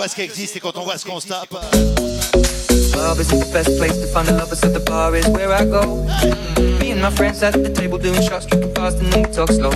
voit 0.00 0.08
ce 0.08 0.14
qui 0.14 0.22
existe 0.22 0.56
et 0.56 0.60
quand 0.60 0.78
on 0.78 0.84
voit 0.84 0.96
ce 0.96 1.04
qu'on. 1.04 1.18
Club 1.18 1.50
isn't 3.20 3.38
the 3.38 3.52
best 3.52 3.76
place 3.76 4.00
to 4.00 4.06
find 4.06 4.26
a 4.30 4.32
lover, 4.32 4.56
so 4.56 4.72
the 4.72 4.80
bar 4.80 5.14
is 5.14 5.28
where 5.28 5.52
I 5.52 5.66
go. 5.66 6.06
Me 6.80 6.92
and 6.92 7.02
my 7.02 7.10
friends 7.10 7.42
at 7.42 7.52
the 7.52 7.68
table 7.68 7.98
doing 7.98 8.22
shots, 8.22 8.46
tripping 8.46 8.72
fast 8.74 8.96
and 8.96 9.12
then 9.12 9.24
we 9.24 9.30
talk 9.30 9.50
slow. 9.50 9.70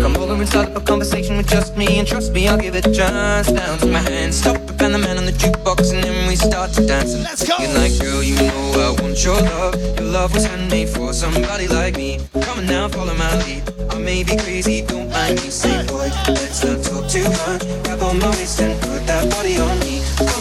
Come 0.00 0.16
over 0.16 0.32
and 0.32 0.48
start 0.48 0.68
up 0.68 0.76
a 0.76 0.80
conversation 0.80 1.36
with 1.36 1.46
just 1.46 1.76
me, 1.76 1.98
and 1.98 2.08
trust 2.08 2.32
me, 2.32 2.48
I'll 2.48 2.56
give 2.56 2.74
it 2.74 2.86
a 2.86 2.92
chance. 2.92 3.52
Down 3.52 3.76
to 3.80 3.86
my 3.86 3.98
hand, 3.98 4.32
stop 4.32 4.56
and 4.80 4.94
the 4.94 4.98
man 4.98 5.18
on 5.18 5.26
the 5.26 5.32
jukebox, 5.32 5.92
and 5.92 6.02
then 6.02 6.26
we 6.26 6.36
start 6.36 6.72
to 6.74 6.86
dance. 6.86 7.14
Let's 7.14 7.42
go. 7.46 7.58
You're 7.58 7.74
like, 7.74 7.98
girl, 8.00 8.22
you 8.22 8.36
know 8.36 8.80
I 8.80 8.92
want 9.02 9.22
your 9.24 9.38
love. 9.40 9.74
Your 9.98 10.08
love 10.08 10.32
was 10.32 10.46
handmade 10.46 10.88
for 10.88 11.12
somebody 11.12 11.68
like 11.68 11.96
me. 11.96 12.18
Now, 12.66 12.88
follow 12.88 13.14
my 13.14 13.34
lead. 13.44 13.62
I 13.90 13.98
may 13.98 14.22
be 14.24 14.36
crazy, 14.36 14.82
don't 14.82 15.10
mind 15.10 15.34
me. 15.42 15.50
Say, 15.50 15.86
boy, 15.86 16.08
let's 16.28 16.64
not 16.64 16.82
talk 16.82 17.08
too 17.08 17.24
much. 17.24 17.62
Grab 17.84 18.02
on 18.02 18.18
my 18.18 18.30
waist 18.30 18.60
and 18.60 18.80
put 18.80 19.06
that 19.06 19.28
body 19.30 19.58
on 19.58 19.78
me. 19.80 20.00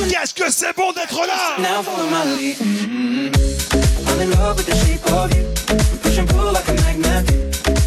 Qu'est-ce 0.09 0.33
que 0.33 0.49
c'est 0.51 0.73
bon 0.75 0.91
d'être 0.93 1.19
là 1.27 1.57
Now 1.59 1.81
follow 1.81 2.07
my 2.09 2.23
lead. 2.35 2.57
Mhm. 2.59 3.31
I'm 4.07 4.21
in 4.21 4.31
love 4.31 4.57
with 4.57 4.67
the 4.67 4.75
shape 4.85 5.05
of 5.11 5.33
you. 5.35 5.43
We 5.91 5.97
push 6.03 6.17
and 6.17 6.29
pull 6.29 6.51
like 6.51 6.67
a 6.69 6.73
magnet. 6.83 7.25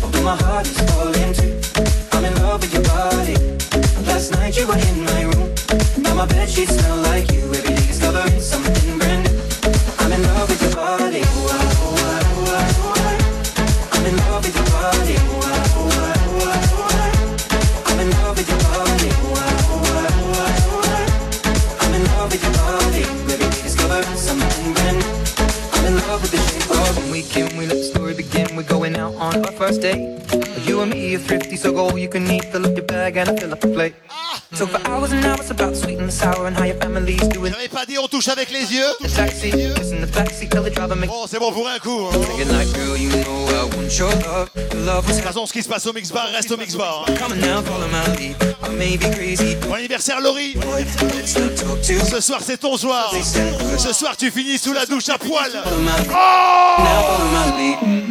Although 0.03 0.23
my 0.23 0.37
heart 0.37 0.67
is 0.67 0.79
falling 0.91 1.33
too. 1.33 1.55
I'm 2.13 2.25
in 2.25 2.35
love 2.43 2.61
with 2.61 2.73
your 2.75 2.83
body. 2.85 3.37
Last 4.07 4.33
night 4.33 4.57
you 4.59 4.67
were 4.67 4.79
in 4.91 5.05
my 5.05 5.23
room. 5.31 5.51
Now 6.03 6.15
my 6.15 6.27
bed 6.27 6.49
sheets 6.49 6.75
smell 6.77 6.97
like 7.11 7.31
you. 7.33 7.43
Every 7.55 7.75
day 7.75 7.87
discovering 7.87 8.41
something 8.41 8.86
first 29.67 29.83
date. 29.83 29.99
You 30.67 30.81
and 30.83 30.93
me 30.93 31.15
are 31.17 31.19
thrifty, 31.19 31.57
so 31.57 31.73
go 31.73 31.89
all 31.91 31.99
you 31.99 32.09
can 32.09 32.31
eat. 32.31 32.45
Fill 32.53 32.67
up 32.67 32.77
your 32.77 32.87
bag 32.87 33.17
and 33.17 33.31
I 33.31 33.37
fill 33.37 33.53
up 33.53 33.61
the 33.61 33.69
plate. 33.69 33.95
So 34.53 34.67
for 34.67 34.81
hours 34.89 35.13
and 35.13 35.25
hours 35.25 35.51
about 35.51 35.75
sweet 35.77 35.99
and 35.99 36.13
sour 36.13 36.47
and 36.47 36.57
how 36.57 36.65
your 36.65 36.77
family's 36.77 37.27
doing. 37.29 37.53
J'avais 37.53 37.69
pas 37.69 37.85
dit 37.85 37.99
on 37.99 38.07
touche 38.07 38.29
avec 38.29 38.51
les 38.51 38.73
yeux 38.73 38.87
The 39.01 39.13
taxi, 39.13 39.51
kiss 39.51 39.93
in 39.93 40.01
the 40.01 40.11
backseat, 40.13 40.51
tell 40.51 40.63
the 40.63 40.71
driver 40.71 40.95
make. 40.95 41.11
Oh, 41.13 41.27
c'est 41.29 41.41
bon 41.41 41.51
pour 41.53 41.69
un 41.69 41.79
coup. 41.79 42.09
Like, 42.49 42.69
girl, 42.75 42.97
you 42.97 43.11
know 43.25 43.47
I 43.49 43.65
want 43.77 43.99
your 43.99 44.11
love. 44.11 44.51
Your 44.55 44.85
love 44.85 45.07
was 45.07 45.15
De 45.15 45.21
toute 45.21 45.27
façon, 45.27 45.47
ce 45.47 45.53
qui 45.53 45.63
se 45.63 45.69
passe 45.69 45.87
au 45.87 45.93
mix 45.93 46.13
bar 46.13 46.29
reste 46.33 46.51
au 46.53 46.57
mix 46.57 46.75
bar. 46.77 47.05
hein. 47.09 47.15
coming 47.19 47.41
now, 47.41 47.63
follow 47.63 47.89
my 47.89 48.17
lead. 48.17 48.37
I 48.63 48.69
may 48.77 48.97
be 48.97 49.11
crazy. 49.17 49.57
Bon 49.67 49.75
anniversaire 49.75 50.21
Laurie 50.21 50.57
Ce 51.83 52.21
soir 52.21 52.41
c'est 52.43 52.59
ton 52.59 52.77
soir 52.77 53.13
Ce 53.79 53.93
soir 53.93 54.17
tu 54.17 54.31
finis 54.31 54.59
sous 54.59 54.73
la 54.73 54.87
douche 54.87 55.09
à 55.09 55.19
poil. 55.19 55.51
Oh 55.55 55.81
Now 55.81 57.03
follow 57.03 57.29
my 57.33 57.59
lead. 57.59 58.06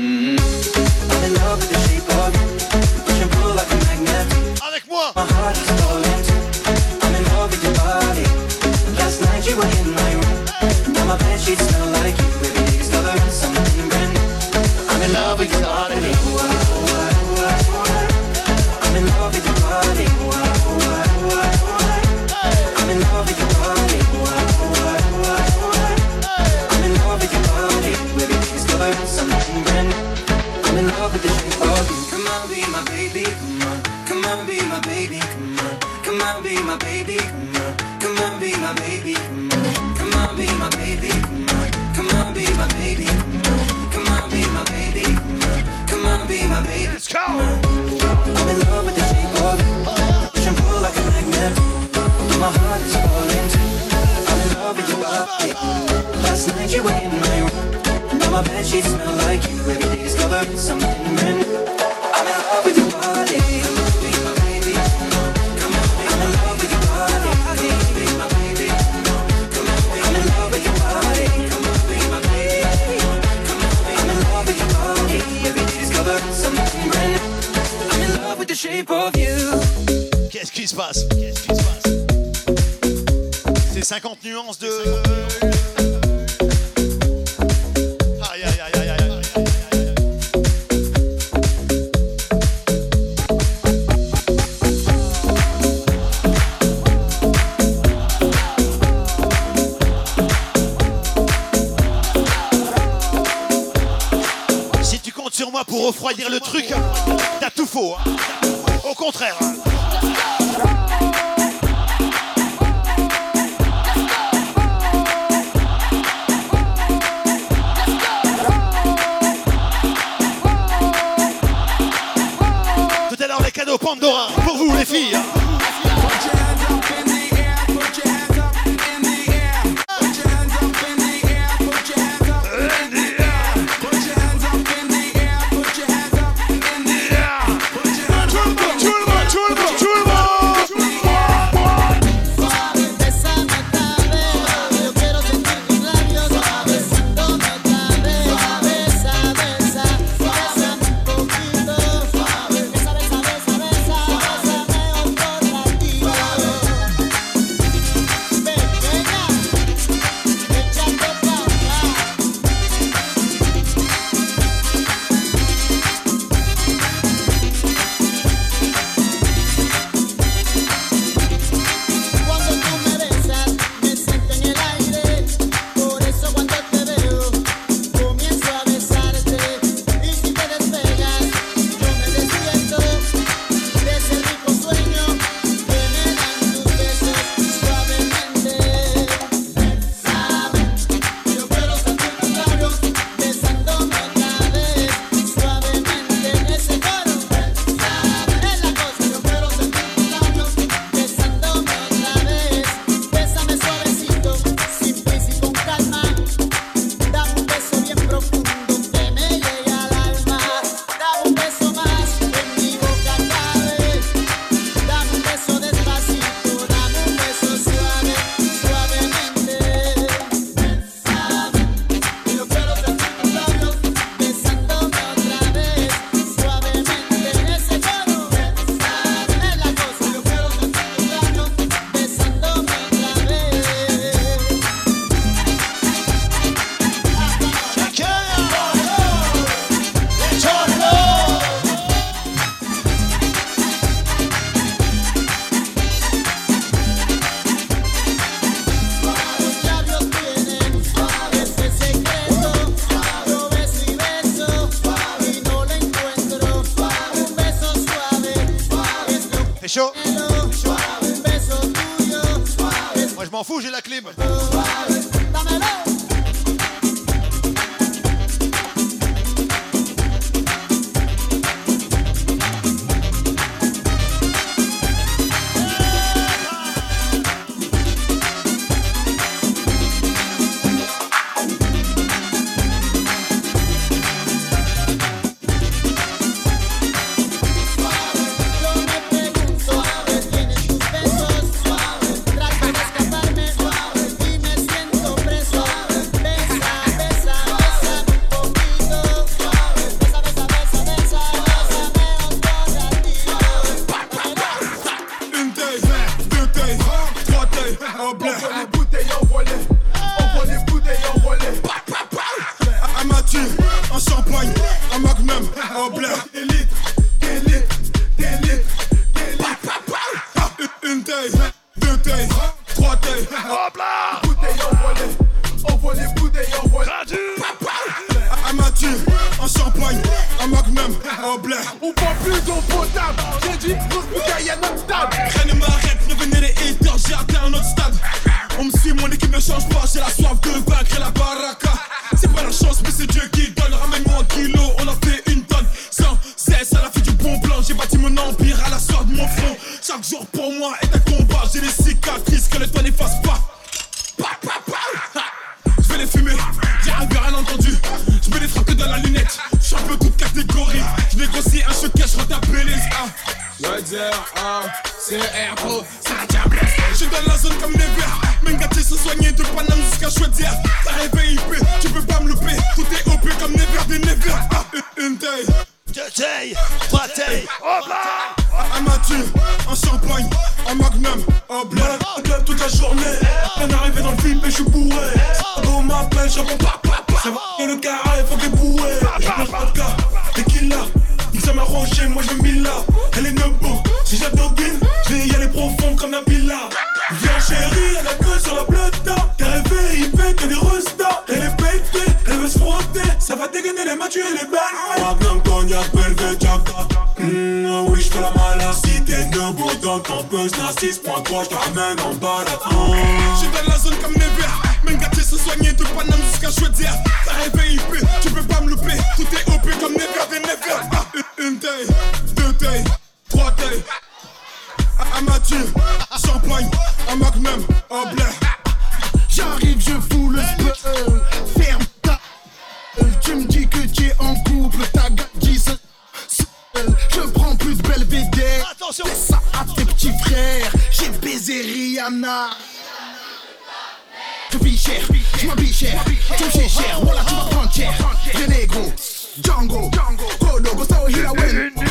go 450.75 450.83
so 450.83 451.05
here 451.05 451.25
I 451.27 451.31
went. 451.31 451.84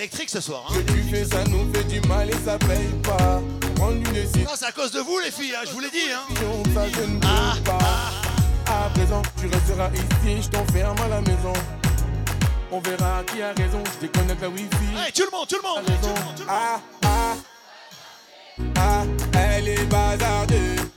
Électrique 0.00 0.30
ce 0.30 0.40
soir. 0.40 0.64
Ce 0.72 0.78
que 0.78 0.92
tu 0.92 1.02
fais, 1.10 1.24
ça 1.24 1.44
nous 1.44 1.70
fait 1.74 1.84
du 1.84 2.00
mal 2.08 2.30
et 2.30 2.36
ça 2.44 2.58
paye 2.58 2.88
pas. 3.02 3.42
Non, 3.78 4.56
c'est 4.56 4.66
à 4.66 4.72
cause 4.72 4.92
de 4.92 5.00
vous 5.00 5.18
les 5.18 5.30
filles, 5.30 5.54
hein, 5.54 5.62
je 5.66 5.72
vous 5.72 5.80
l'ai 5.80 5.90
dit. 5.90 6.10
Hein. 6.10 6.22
Ça, 6.74 6.88
je 6.88 7.00
ne 7.00 7.14
veux 7.14 7.62
pas. 7.62 7.78
À 8.66 8.88
présent, 8.94 9.22
tu 9.38 9.46
resteras 9.46 9.90
ici, 9.92 10.42
je 10.42 10.48
t'enferme 10.48 10.96
à 11.04 11.08
la 11.08 11.20
maison. 11.20 11.52
On 12.72 12.80
verra 12.80 13.22
qui 13.24 13.42
a 13.42 13.52
raison, 13.52 13.82
je 13.94 14.06
déconnecte 14.06 14.40
la 14.40 14.48
wifi. 14.48 14.66
Hey, 14.96 15.12
tout 15.12 15.24
le 15.30 15.36
monde, 15.36 15.48
tout 15.48 15.56
le 15.62 15.68
monde, 15.68 15.86
raison. 15.86 16.14
Ah, 16.48 16.80
ah, 17.04 17.36
ah, 18.76 19.04
elle 19.34 19.68
est 19.68 19.84
bazardeuse. 19.84 20.89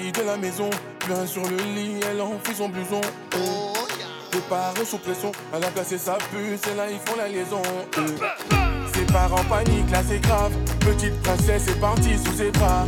De 0.00 0.22
la 0.22 0.36
maison, 0.38 0.70
plein 0.98 1.26
sur 1.26 1.42
le 1.42 1.56
lit, 1.56 2.00
elle 2.10 2.20
enfuit 2.22 2.54
son 2.54 2.68
blouson. 2.70 3.00
Oh, 3.36 3.72
Les 4.32 4.40
parents 4.40 4.84
sous 4.84 4.96
pression, 4.98 5.30
elle 5.54 5.62
a 5.62 5.68
placé 5.68 5.98
sa 5.98 6.14
puce 6.14 6.66
et 6.72 6.74
là 6.74 6.86
ils 6.90 6.98
font 6.98 7.16
la 7.16 7.28
liaison. 7.28 7.60
Ses 8.94 9.04
parents 9.12 9.44
paniquent, 9.44 9.90
là 9.90 10.02
c'est 10.08 10.18
grave. 10.20 10.52
Petite 10.80 11.20
princesse 11.22 11.68
est 11.68 11.80
partie 11.80 12.16
sous 12.18 12.32
ses 12.32 12.50
bras. 12.50 12.86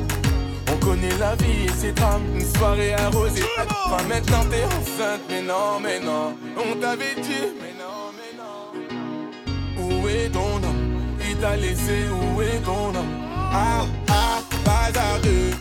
On 0.72 0.76
connaît 0.84 1.16
la 1.20 1.36
vie 1.36 1.66
et 1.66 1.72
ses 1.72 1.92
drames. 1.92 2.22
Une 2.34 2.54
soirée 2.56 2.94
arrosée. 2.94 3.44
Enfin, 3.58 4.02
maintenant 4.08 4.44
t'es 4.50 4.64
enceinte, 4.64 5.20
mais 5.28 5.42
non, 5.42 5.80
mais 5.80 6.00
non. 6.00 6.34
On 6.56 6.76
t'avait 6.80 7.14
dit, 7.20 7.52
mais 7.60 7.74
non, 7.78 8.10
mais 8.16 8.32
non. 8.38 10.02
Où 10.02 10.08
est 10.08 10.30
ton 10.30 10.56
homme? 10.56 11.18
Il 11.28 11.36
t'a 11.36 11.56
laissé, 11.56 12.06
où 12.10 12.40
est 12.40 12.58
ton 12.64 12.88
homme? 12.88 13.14
Ah, 13.52 13.84
ah, 14.08 14.40
bazardeux. 14.64 15.52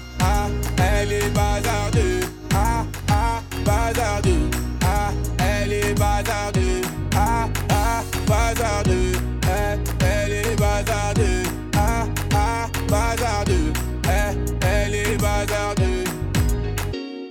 Est 1.24 1.30
bazardeux. 1.36 2.20
Ah, 2.54 2.86
ah, 3.10 3.42
bazardeux. 3.66 4.50
Ah, 4.84 5.12
elle 5.40 5.74
est 5.74 5.94
bazardeux. 5.94 6.82
Ah, 7.16 7.48
ah, 7.70 8.04
bazardeux. 8.28 9.12
Eh, 9.44 9.78
elle 10.04 10.32
est 10.32 10.56
bazardeux. 10.60 11.44
Ah, 11.76 12.08
ah, 12.34 12.68
bazardeux. 12.90 13.74
Eh, 14.06 14.66
elle 14.66 14.96
est 14.96 15.18
bazardeux. 15.22 16.04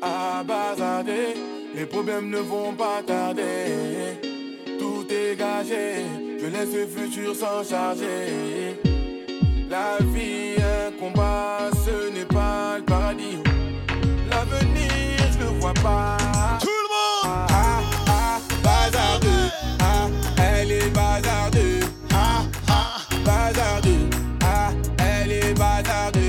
Ah, 0.02 0.44
bazardeux. 0.46 1.34
Les 1.74 1.86
problèmes 1.86 2.30
ne 2.30 2.38
vont 2.38 2.72
pas 2.72 3.02
tarder. 3.04 4.20
Tout 4.78 5.06
est 5.10 5.36
gagé. 5.36 6.04
Je 6.40 6.46
laisse 6.46 6.74
le 6.74 6.86
futur 6.86 7.34
s'en 7.34 7.64
charger. 7.64 8.78
La 9.68 9.98
vie, 10.00 10.56
un 10.58 10.90
combat, 10.98 11.70
ce 11.84 12.10
n'est 12.12 12.24
pas. 15.74 16.16
Tout 16.60 16.68
le 16.68 16.88
monde 16.92 17.46
Ah, 17.50 17.80
ah, 18.08 18.38
bazardeux. 18.62 19.50
Ah, 19.80 20.08
elle 20.38 20.72
est 20.72 20.90
bazardeux. 20.90 21.80
Ah, 22.12 22.42
ah, 22.68 22.96
bazardeux. 23.24 24.08
Ah, 24.44 24.70
elle 24.98 25.32
est 25.32 25.54
bazardeux. 25.54 26.19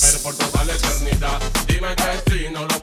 Mujer 0.00 0.20
por 0.22 0.34
toda 0.34 0.64
la 0.64 0.72
eternidad. 0.74 1.40
Dime 1.66 1.88
que 1.96 2.30
sí, 2.30 2.46
no 2.52 2.62
lo 2.62 2.77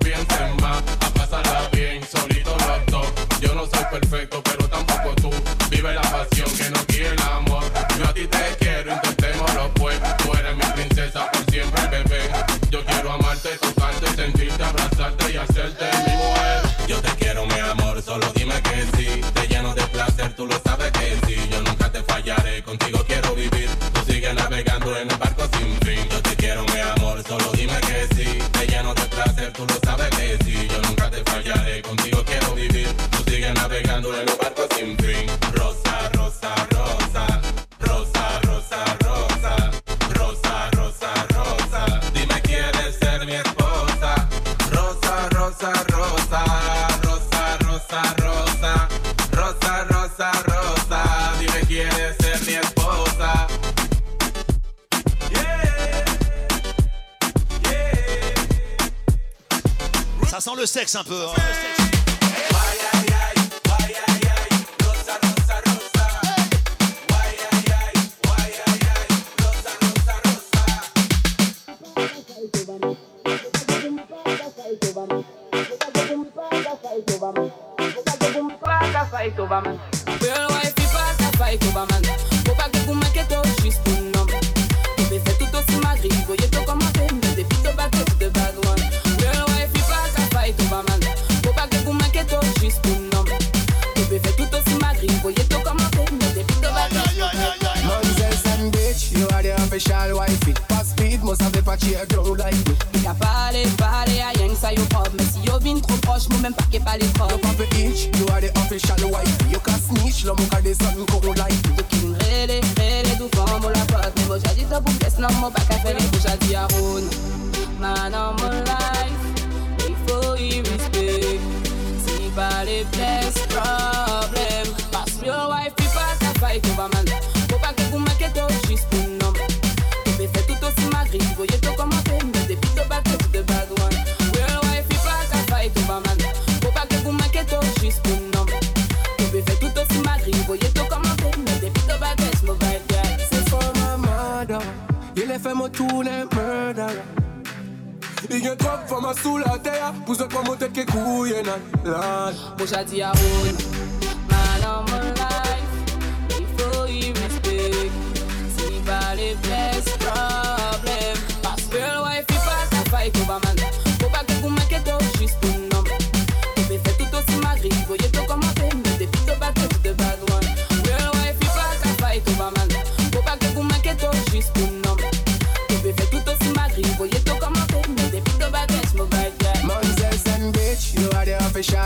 Rosa, 34.86 36.10
rosa, 36.14 36.54
rosa. 36.70 37.42
Rosa, 37.80 38.40
rosa, 38.44 38.98
rosa. 39.04 39.72
Rosa, 40.14 40.70
rosa, 40.78 41.12
rosa. 41.34 42.00
Dime, 42.14 42.40
¿quieres 42.44 42.96
ser 43.00 43.26
mi 43.26 43.34
esposa? 43.34 44.30
Rosa, 44.72 45.30
rosa, 45.32 45.74
rosa. 45.90 46.44
Rosa, 47.02 47.58
rosa, 47.66 48.16
rosa. 48.20 48.88
Rosa, 49.32 49.84
rosa, 49.90 50.32
rosa. 50.44 51.34
Dime, 51.40 51.62
¿quieres 51.68 52.16
ser 52.20 52.40
mi 52.46 52.54
esposa? 52.54 53.48
Ça 60.30 60.40
sent 60.42 60.56
le 60.56 60.66
sexe 60.66 60.96
un 60.96 61.04
peu. 61.04 61.26
hein. 61.26 61.45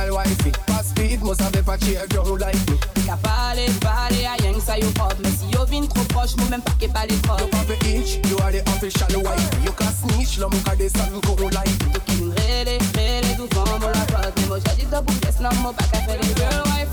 The 0.05 0.13
wifey. 0.13 0.51
Pas 0.67 0.83
speed, 0.83 1.21
must 1.21 1.41
have 1.41 1.55
a 1.55 1.77
cheer 1.77 2.05
girl 2.07 2.37
like 2.37 2.55
me. 2.69 2.77
Qu'à 3.05 3.17
parler, 3.17 3.67
parler 3.81 4.25
à 4.25 4.33
rien 4.33 4.53
que 4.53 4.59
ça 4.59 4.77
you 4.77 4.89
pop 4.91 5.13
Mais 5.21 5.31
si 5.31 5.47
yo 5.51 5.65
vin 5.65 5.85
trop 5.87 6.03
proche, 6.05 6.35
moi 6.37 6.47
même 6.49 6.61
pas 6.61 6.73
qu'est 6.79 6.93
pas 6.93 7.05
les 7.05 7.17
trop 7.21 7.37
You 7.37 7.49
have 7.53 7.69
a 7.69 7.75
itch, 7.87 8.19
you 8.29 8.37
are 8.39 8.51
the 8.51 8.61
official 8.69 9.07
wifey. 9.23 9.63
You 9.65 9.71
can 9.73 9.91
snitch, 9.91 10.37
l'homme 10.37 10.61
qu'a 10.63 10.75
des 10.75 10.89
sangs 10.89 11.19
go 11.23 11.49
like 11.49 11.69
me. 11.85 11.99
Qui 12.05 12.23
me 12.23 12.33
rêle, 12.35 12.77
rêle, 12.95 13.25
tout 13.37 13.49
vent, 13.55 13.79
moi 13.79 13.91
la 13.93 14.05
pote 14.05 14.33
Mais 14.37 14.47
moi 14.47 14.57
j'ai 14.65 14.75
dit 14.75 14.85
de 14.85 14.99
pour 14.99 15.15
pièce, 15.19 15.39
non, 15.39 15.49
moi 15.61 15.73
pas 15.73 15.85
qu'à 15.85 15.99
faire 15.99 16.17
les 16.21 16.35
girl 16.35 16.63
wife 16.65 16.89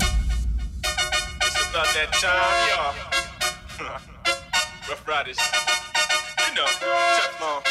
It's 1.41 1.55
about 1.69 1.87
that 1.93 2.11
time, 2.19 2.67
y'all. 2.69 2.93
Rough 4.89 5.05
Riders. 5.05 5.37
You 6.39 6.55
know, 6.55 6.65
Teflon. 6.79 7.61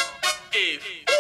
Eve. 0.53 1.16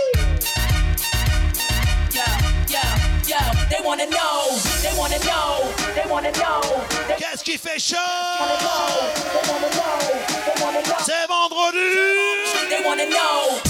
Wanna 3.86 4.06
know, 4.06 4.58
they 4.82 4.92
wanna 4.98 5.18
know, 5.20 5.62
they 5.94 6.10
wanna 6.10 6.32
know. 6.32 6.60
Qu'est-ce 7.16 7.44
qui 7.44 7.56
fait 7.56 7.78
chaud? 7.78 7.96
C'est 11.04 11.26
vendredi! 11.28 11.78
They 12.68 12.84
wanna 12.84 13.06
know 13.06 13.65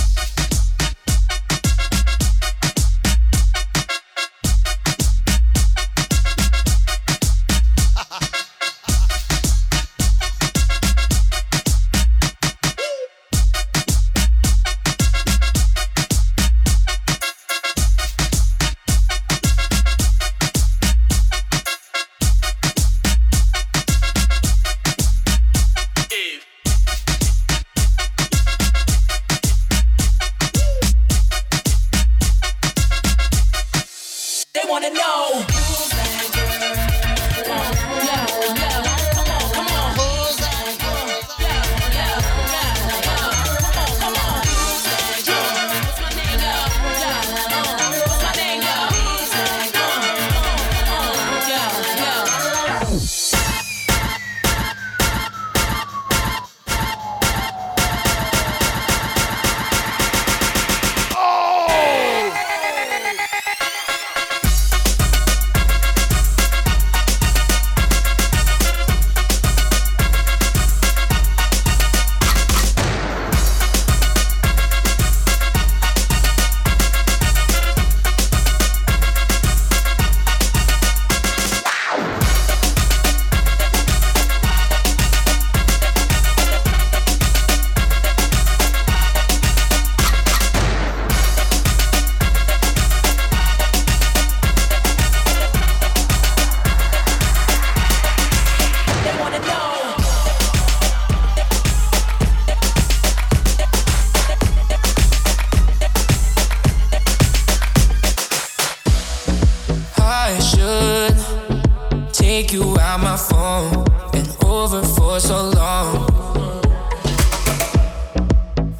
take 112.37 112.53
you 112.53 112.77
out 112.79 113.01
my 113.01 113.17
phone. 113.17 113.85
Been 114.13 114.29
over 114.45 114.83
for 114.83 115.19
so 115.19 115.39
long. 115.59 115.89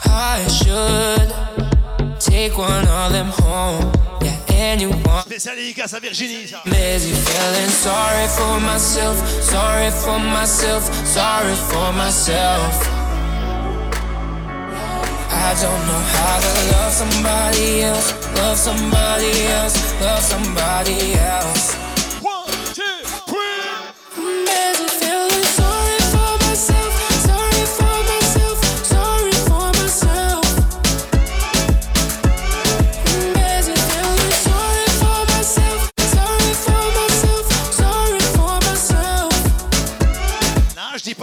I 0.05 0.47
should 0.59 1.29
take 2.21 2.59
one 2.59 2.87
of 2.87 3.13
them 3.13 3.31
home. 3.45 3.91
Yeah, 4.21 4.55
and 4.65 4.81
you 4.83 4.91
want. 5.07 5.25
Spécial 5.25 5.57
dédicace 5.57 5.95
à 5.95 6.01
Virginie, 6.01 6.47
ça. 6.47 6.61
Busy 6.67 7.13
feeling 7.29 7.73
sorry 7.87 8.27
for 8.37 8.61
myself, 8.61 9.17
sorry 9.43 9.91
for 9.91 10.19
myself, 10.19 10.83
sorry 11.07 11.55
for 11.71 11.93
myself. 11.95 12.75
I 15.49 15.55
don't 15.63 15.83
know 15.89 16.03
how 16.17 16.37
to 16.45 16.53
love 16.73 16.93
somebody 16.93 17.83
else, 17.85 18.09
love 18.37 18.59
somebody 18.59 19.33
else, 19.47 19.77
love 20.03 20.23
somebody 20.23 21.15
else. 21.15 21.86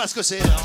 Pas 0.04 0.08
ce 0.10 0.16
que 0.16 0.22
c'est. 0.22 0.42
Ah. 0.44 0.58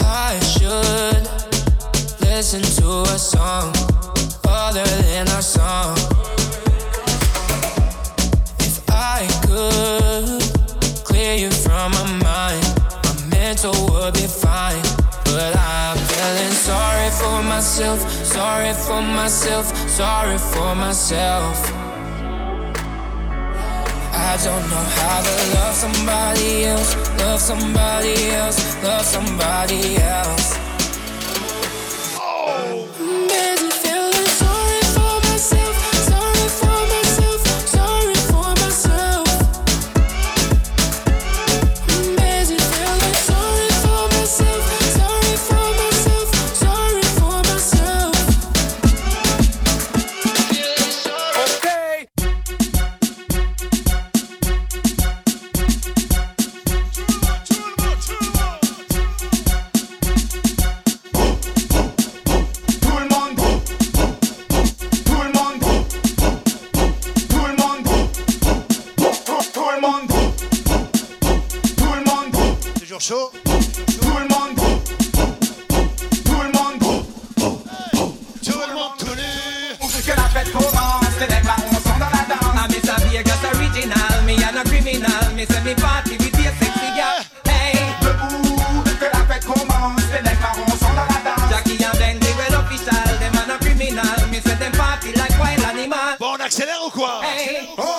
I 0.00 0.40
should 0.40 1.28
listen 2.20 2.62
to 2.62 3.02
a 3.02 3.18
song 3.18 3.72
other 4.48 4.84
than 5.02 5.28
our 5.28 5.42
song. 5.42 6.13
Myself, 17.64 18.00
sorry 18.26 18.74
for 18.74 19.00
myself, 19.00 19.66
sorry 19.88 20.36
for 20.36 20.74
myself. 20.74 21.56
I 24.12 24.36
don't 24.44 24.68
know 24.68 24.86
how 25.00 25.22
to 25.22 25.34
love 25.54 25.74
somebody 25.74 26.64
else, 26.66 26.94
love 27.20 27.40
somebody 27.40 28.30
else, 28.32 28.84
love 28.84 29.06
somebody 29.06 29.96
else. 29.96 30.63
J'accélère 96.56 96.86
ou 96.86 96.90
quoi 96.90 97.20
oh, 97.78 97.93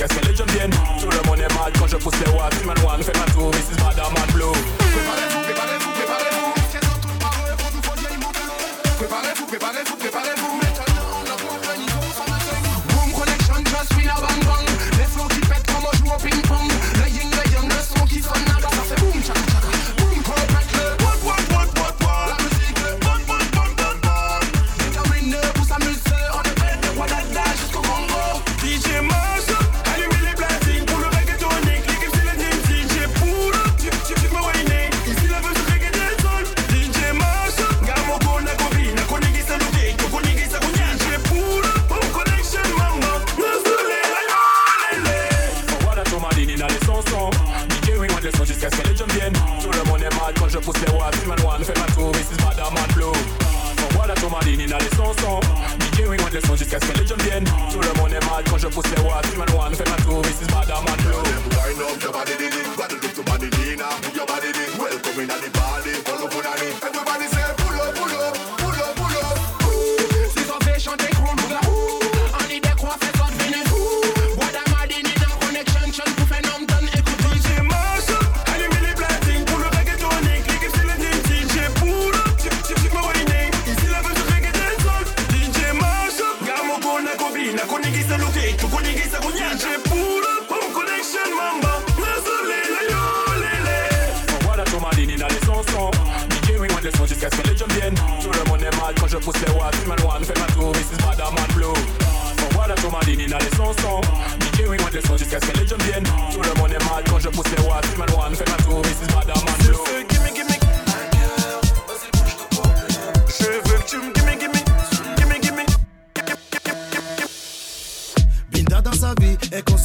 Guess 0.00 0.16
religion. 0.16 0.49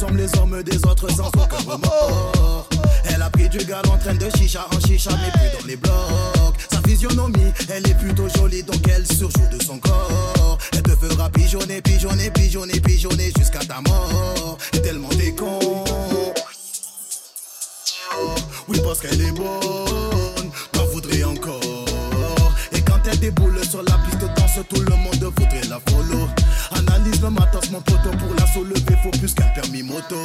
sommes 0.06 0.16
les 0.16 0.38
hommes 0.38 0.62
des 0.62 0.76
autres 0.86 1.08
sans 1.10 1.28
aucun 1.28 1.70
remords. 1.70 2.68
Elle 3.04 3.22
a 3.22 3.30
pris 3.30 3.48
du 3.48 3.58
gars 3.58 3.82
en 3.90 3.98
train 3.98 4.14
de 4.14 4.28
chicha 4.36 4.66
en 4.72 4.80
chicha, 4.86 5.10
mais 5.12 5.30
plus 5.32 5.58
dans 5.58 5.66
les 5.66 5.76
blocs. 5.76 6.54
Sa 6.70 6.80
physionomie, 6.82 7.52
elle 7.68 7.88
est 7.88 7.94
plutôt 7.94 8.28
jolie, 8.36 8.62
donc 8.62 8.86
elle 8.88 9.06
surjoue 9.06 9.48
de 9.50 9.62
son 9.62 9.78
corps. 9.78 10.58
Elle 10.72 10.82
te 10.82 10.90
fera 10.90 11.28
pigeonner, 11.30 11.80
pigeonner, 11.80 12.30
pigeonner, 12.30 12.80
pigeonner 12.80 13.32
jusqu'à 13.38 13.60
ta 13.60 13.80
mort. 13.80 14.58
Et 14.74 14.80
tellement 14.80 15.08
t'es 15.08 15.32
con. 15.32 15.58
Oui, 18.68 18.80
parce 18.82 19.00
qu'elle 19.00 19.20
est 19.20 19.32
bonne, 19.32 20.50
t'en 20.72 20.86
voudrais 20.86 21.24
encore. 21.24 21.60
Et 22.72 22.80
quand 22.80 23.00
elle 23.10 23.18
déboule 23.18 23.64
sur 23.68 23.82
la 23.82 23.98
piste 23.98 24.24
danse, 24.36 24.66
tout 24.68 24.80
le 24.80 24.96
monde 24.96 25.32
voudrait 25.36 25.68
la 25.68 25.80
follow. 25.90 26.28
Analyse 26.72 27.20
le 27.22 27.30
matos, 27.30 27.70
mon 27.70 27.80
poteau 27.80 28.10
pour 28.18 28.34
la 28.38 28.46
soulever, 28.46 28.96
faut 29.02 29.10
plus 29.10 29.34
qu'un 29.34 29.48
permis 29.48 29.82
moto. 29.82 30.16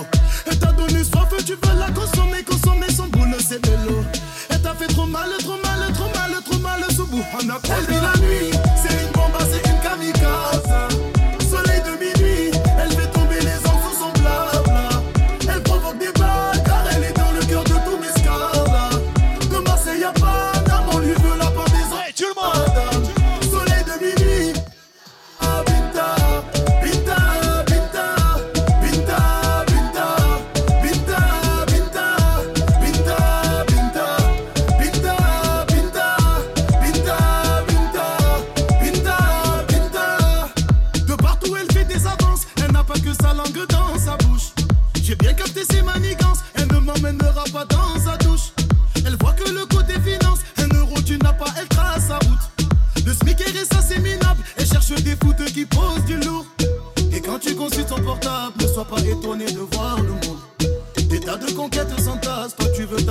Et 0.52 0.56
t'as 0.56 0.72
donné 0.74 1.04
soif, 1.04 1.30
tu 1.46 1.54
veux 1.54 1.80
la 1.80 1.90
consommer, 1.92 2.44
consommer 2.44 2.92
son 2.92 3.08
boule, 3.08 3.36
c'est 3.40 3.62
de 3.62 3.72
l'eau. 3.88 4.04
Et 4.50 4.60
t'as 4.62 4.74
fait 4.74 4.88
trop 4.88 5.06
mal, 5.06 5.30
trop 5.40 5.58
mal, 5.64 5.94
trop 5.94 6.10
mal, 6.16 6.42
trop 6.44 6.60
mal, 6.60 6.84
sous 6.96 7.06
bout. 7.08 7.24
On 7.34 7.50
appelle 7.50 7.86
la 7.90 8.20
nuit, 8.22 8.52
c'est 8.76 9.04
une 9.04 9.12
bombe, 9.12 9.38
c'est 9.50 9.70
une 9.70 9.80
kamikaze. 9.80 10.91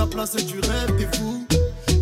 ta 0.01 0.07
place 0.07 0.35
et 0.35 0.45
tu 0.45 0.59
rêves, 0.59 0.95
des 0.97 1.17
fous 1.17 1.45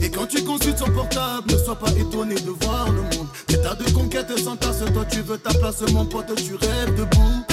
Et 0.01 0.09
quand 0.09 0.26
tu 0.26 0.41
consultes 0.43 0.77
son 0.77 0.91
portable, 0.91 1.51
ne 1.51 1.57
sois 1.57 1.76
pas 1.76 1.91
étonné 1.91 2.35
de 2.35 2.51
voir 2.61 2.89
le 2.91 3.01
monde. 3.01 3.27
Des 3.47 3.61
tas 3.61 3.76
de 3.76 3.89
conquêtes 3.91 4.38
s'entassent, 4.38 4.85
toi 4.93 5.05
tu 5.09 5.21
veux 5.21 5.38
ta 5.38 5.53
place, 5.53 5.81
mon 5.91 6.05
pote, 6.05 6.34
tu 6.35 6.55
rêves 6.55 6.95
debout. 6.95 7.48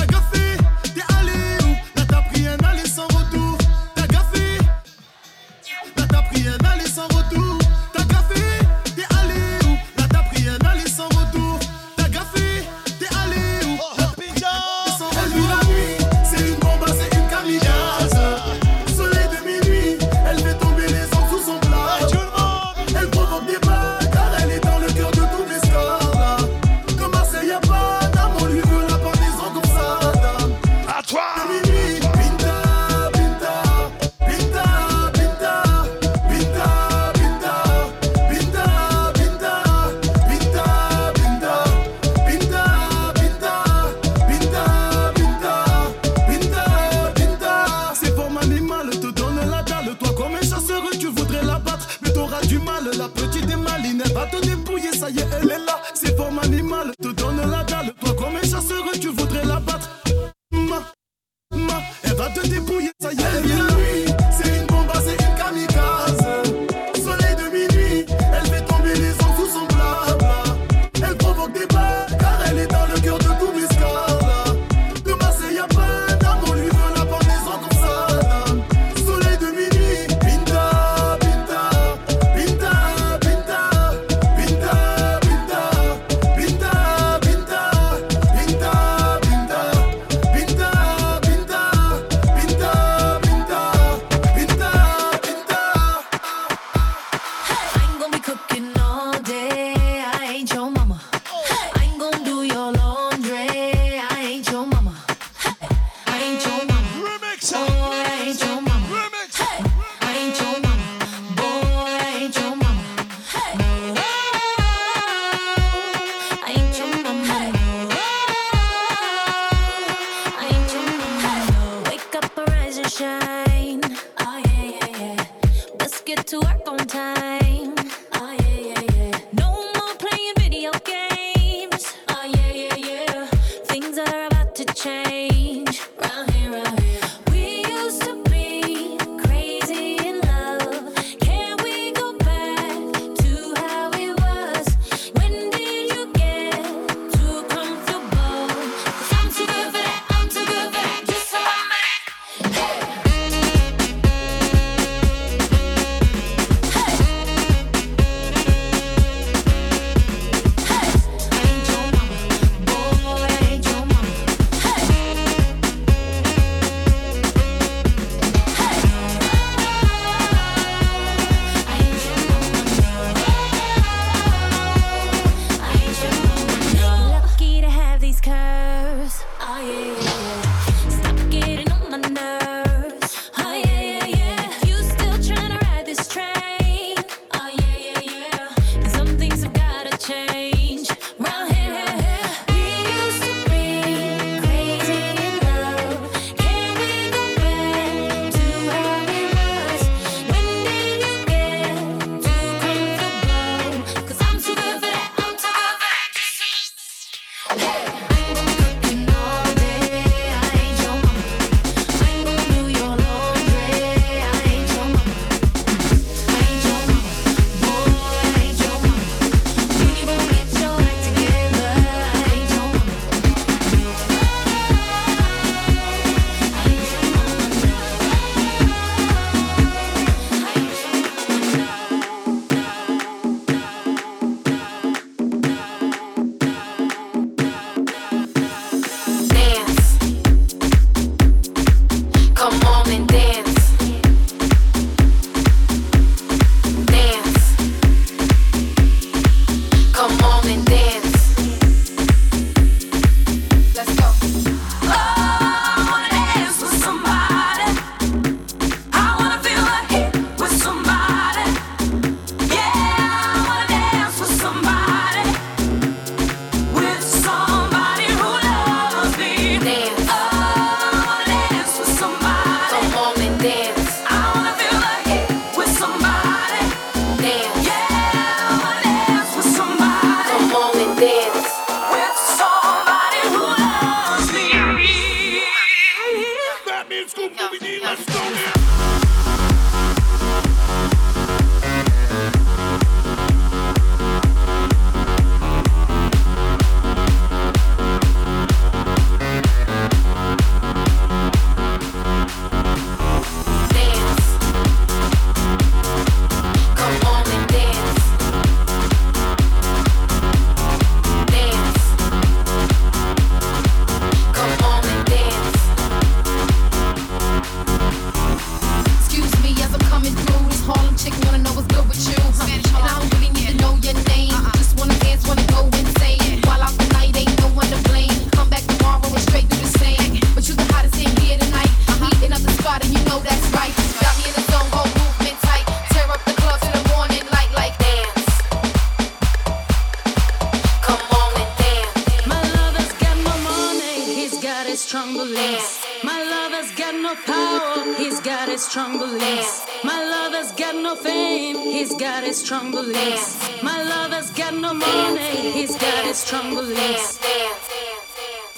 strong 344.86 345.14
beliefs. 345.14 345.84
My 346.04 346.22
lover's 346.22 346.70
got 346.76 346.94
no 346.94 347.16
power, 347.16 347.94
he's 347.94 348.20
got 348.20 348.48
his 348.48 348.64
strong 348.64 349.00
beliefs. 349.00 349.66
My 349.82 350.00
lover's 350.04 350.52
got 350.52 350.76
no 350.76 350.94
fame, 350.94 351.56
he's 351.56 351.92
got 351.96 352.22
his 352.22 352.36
strong 352.38 352.70
beliefs. 352.70 353.36
My 353.64 353.82
lover's 353.82 354.30
got 354.30 354.54
no 354.54 354.74
money, 354.74 355.50
he's 355.50 355.76
got 355.76 356.04
his 356.04 356.18
strong 356.18 356.54
beliefs. 356.54 357.18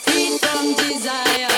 Feed 0.05 0.39
from 0.41 0.75
desire. 0.75 1.58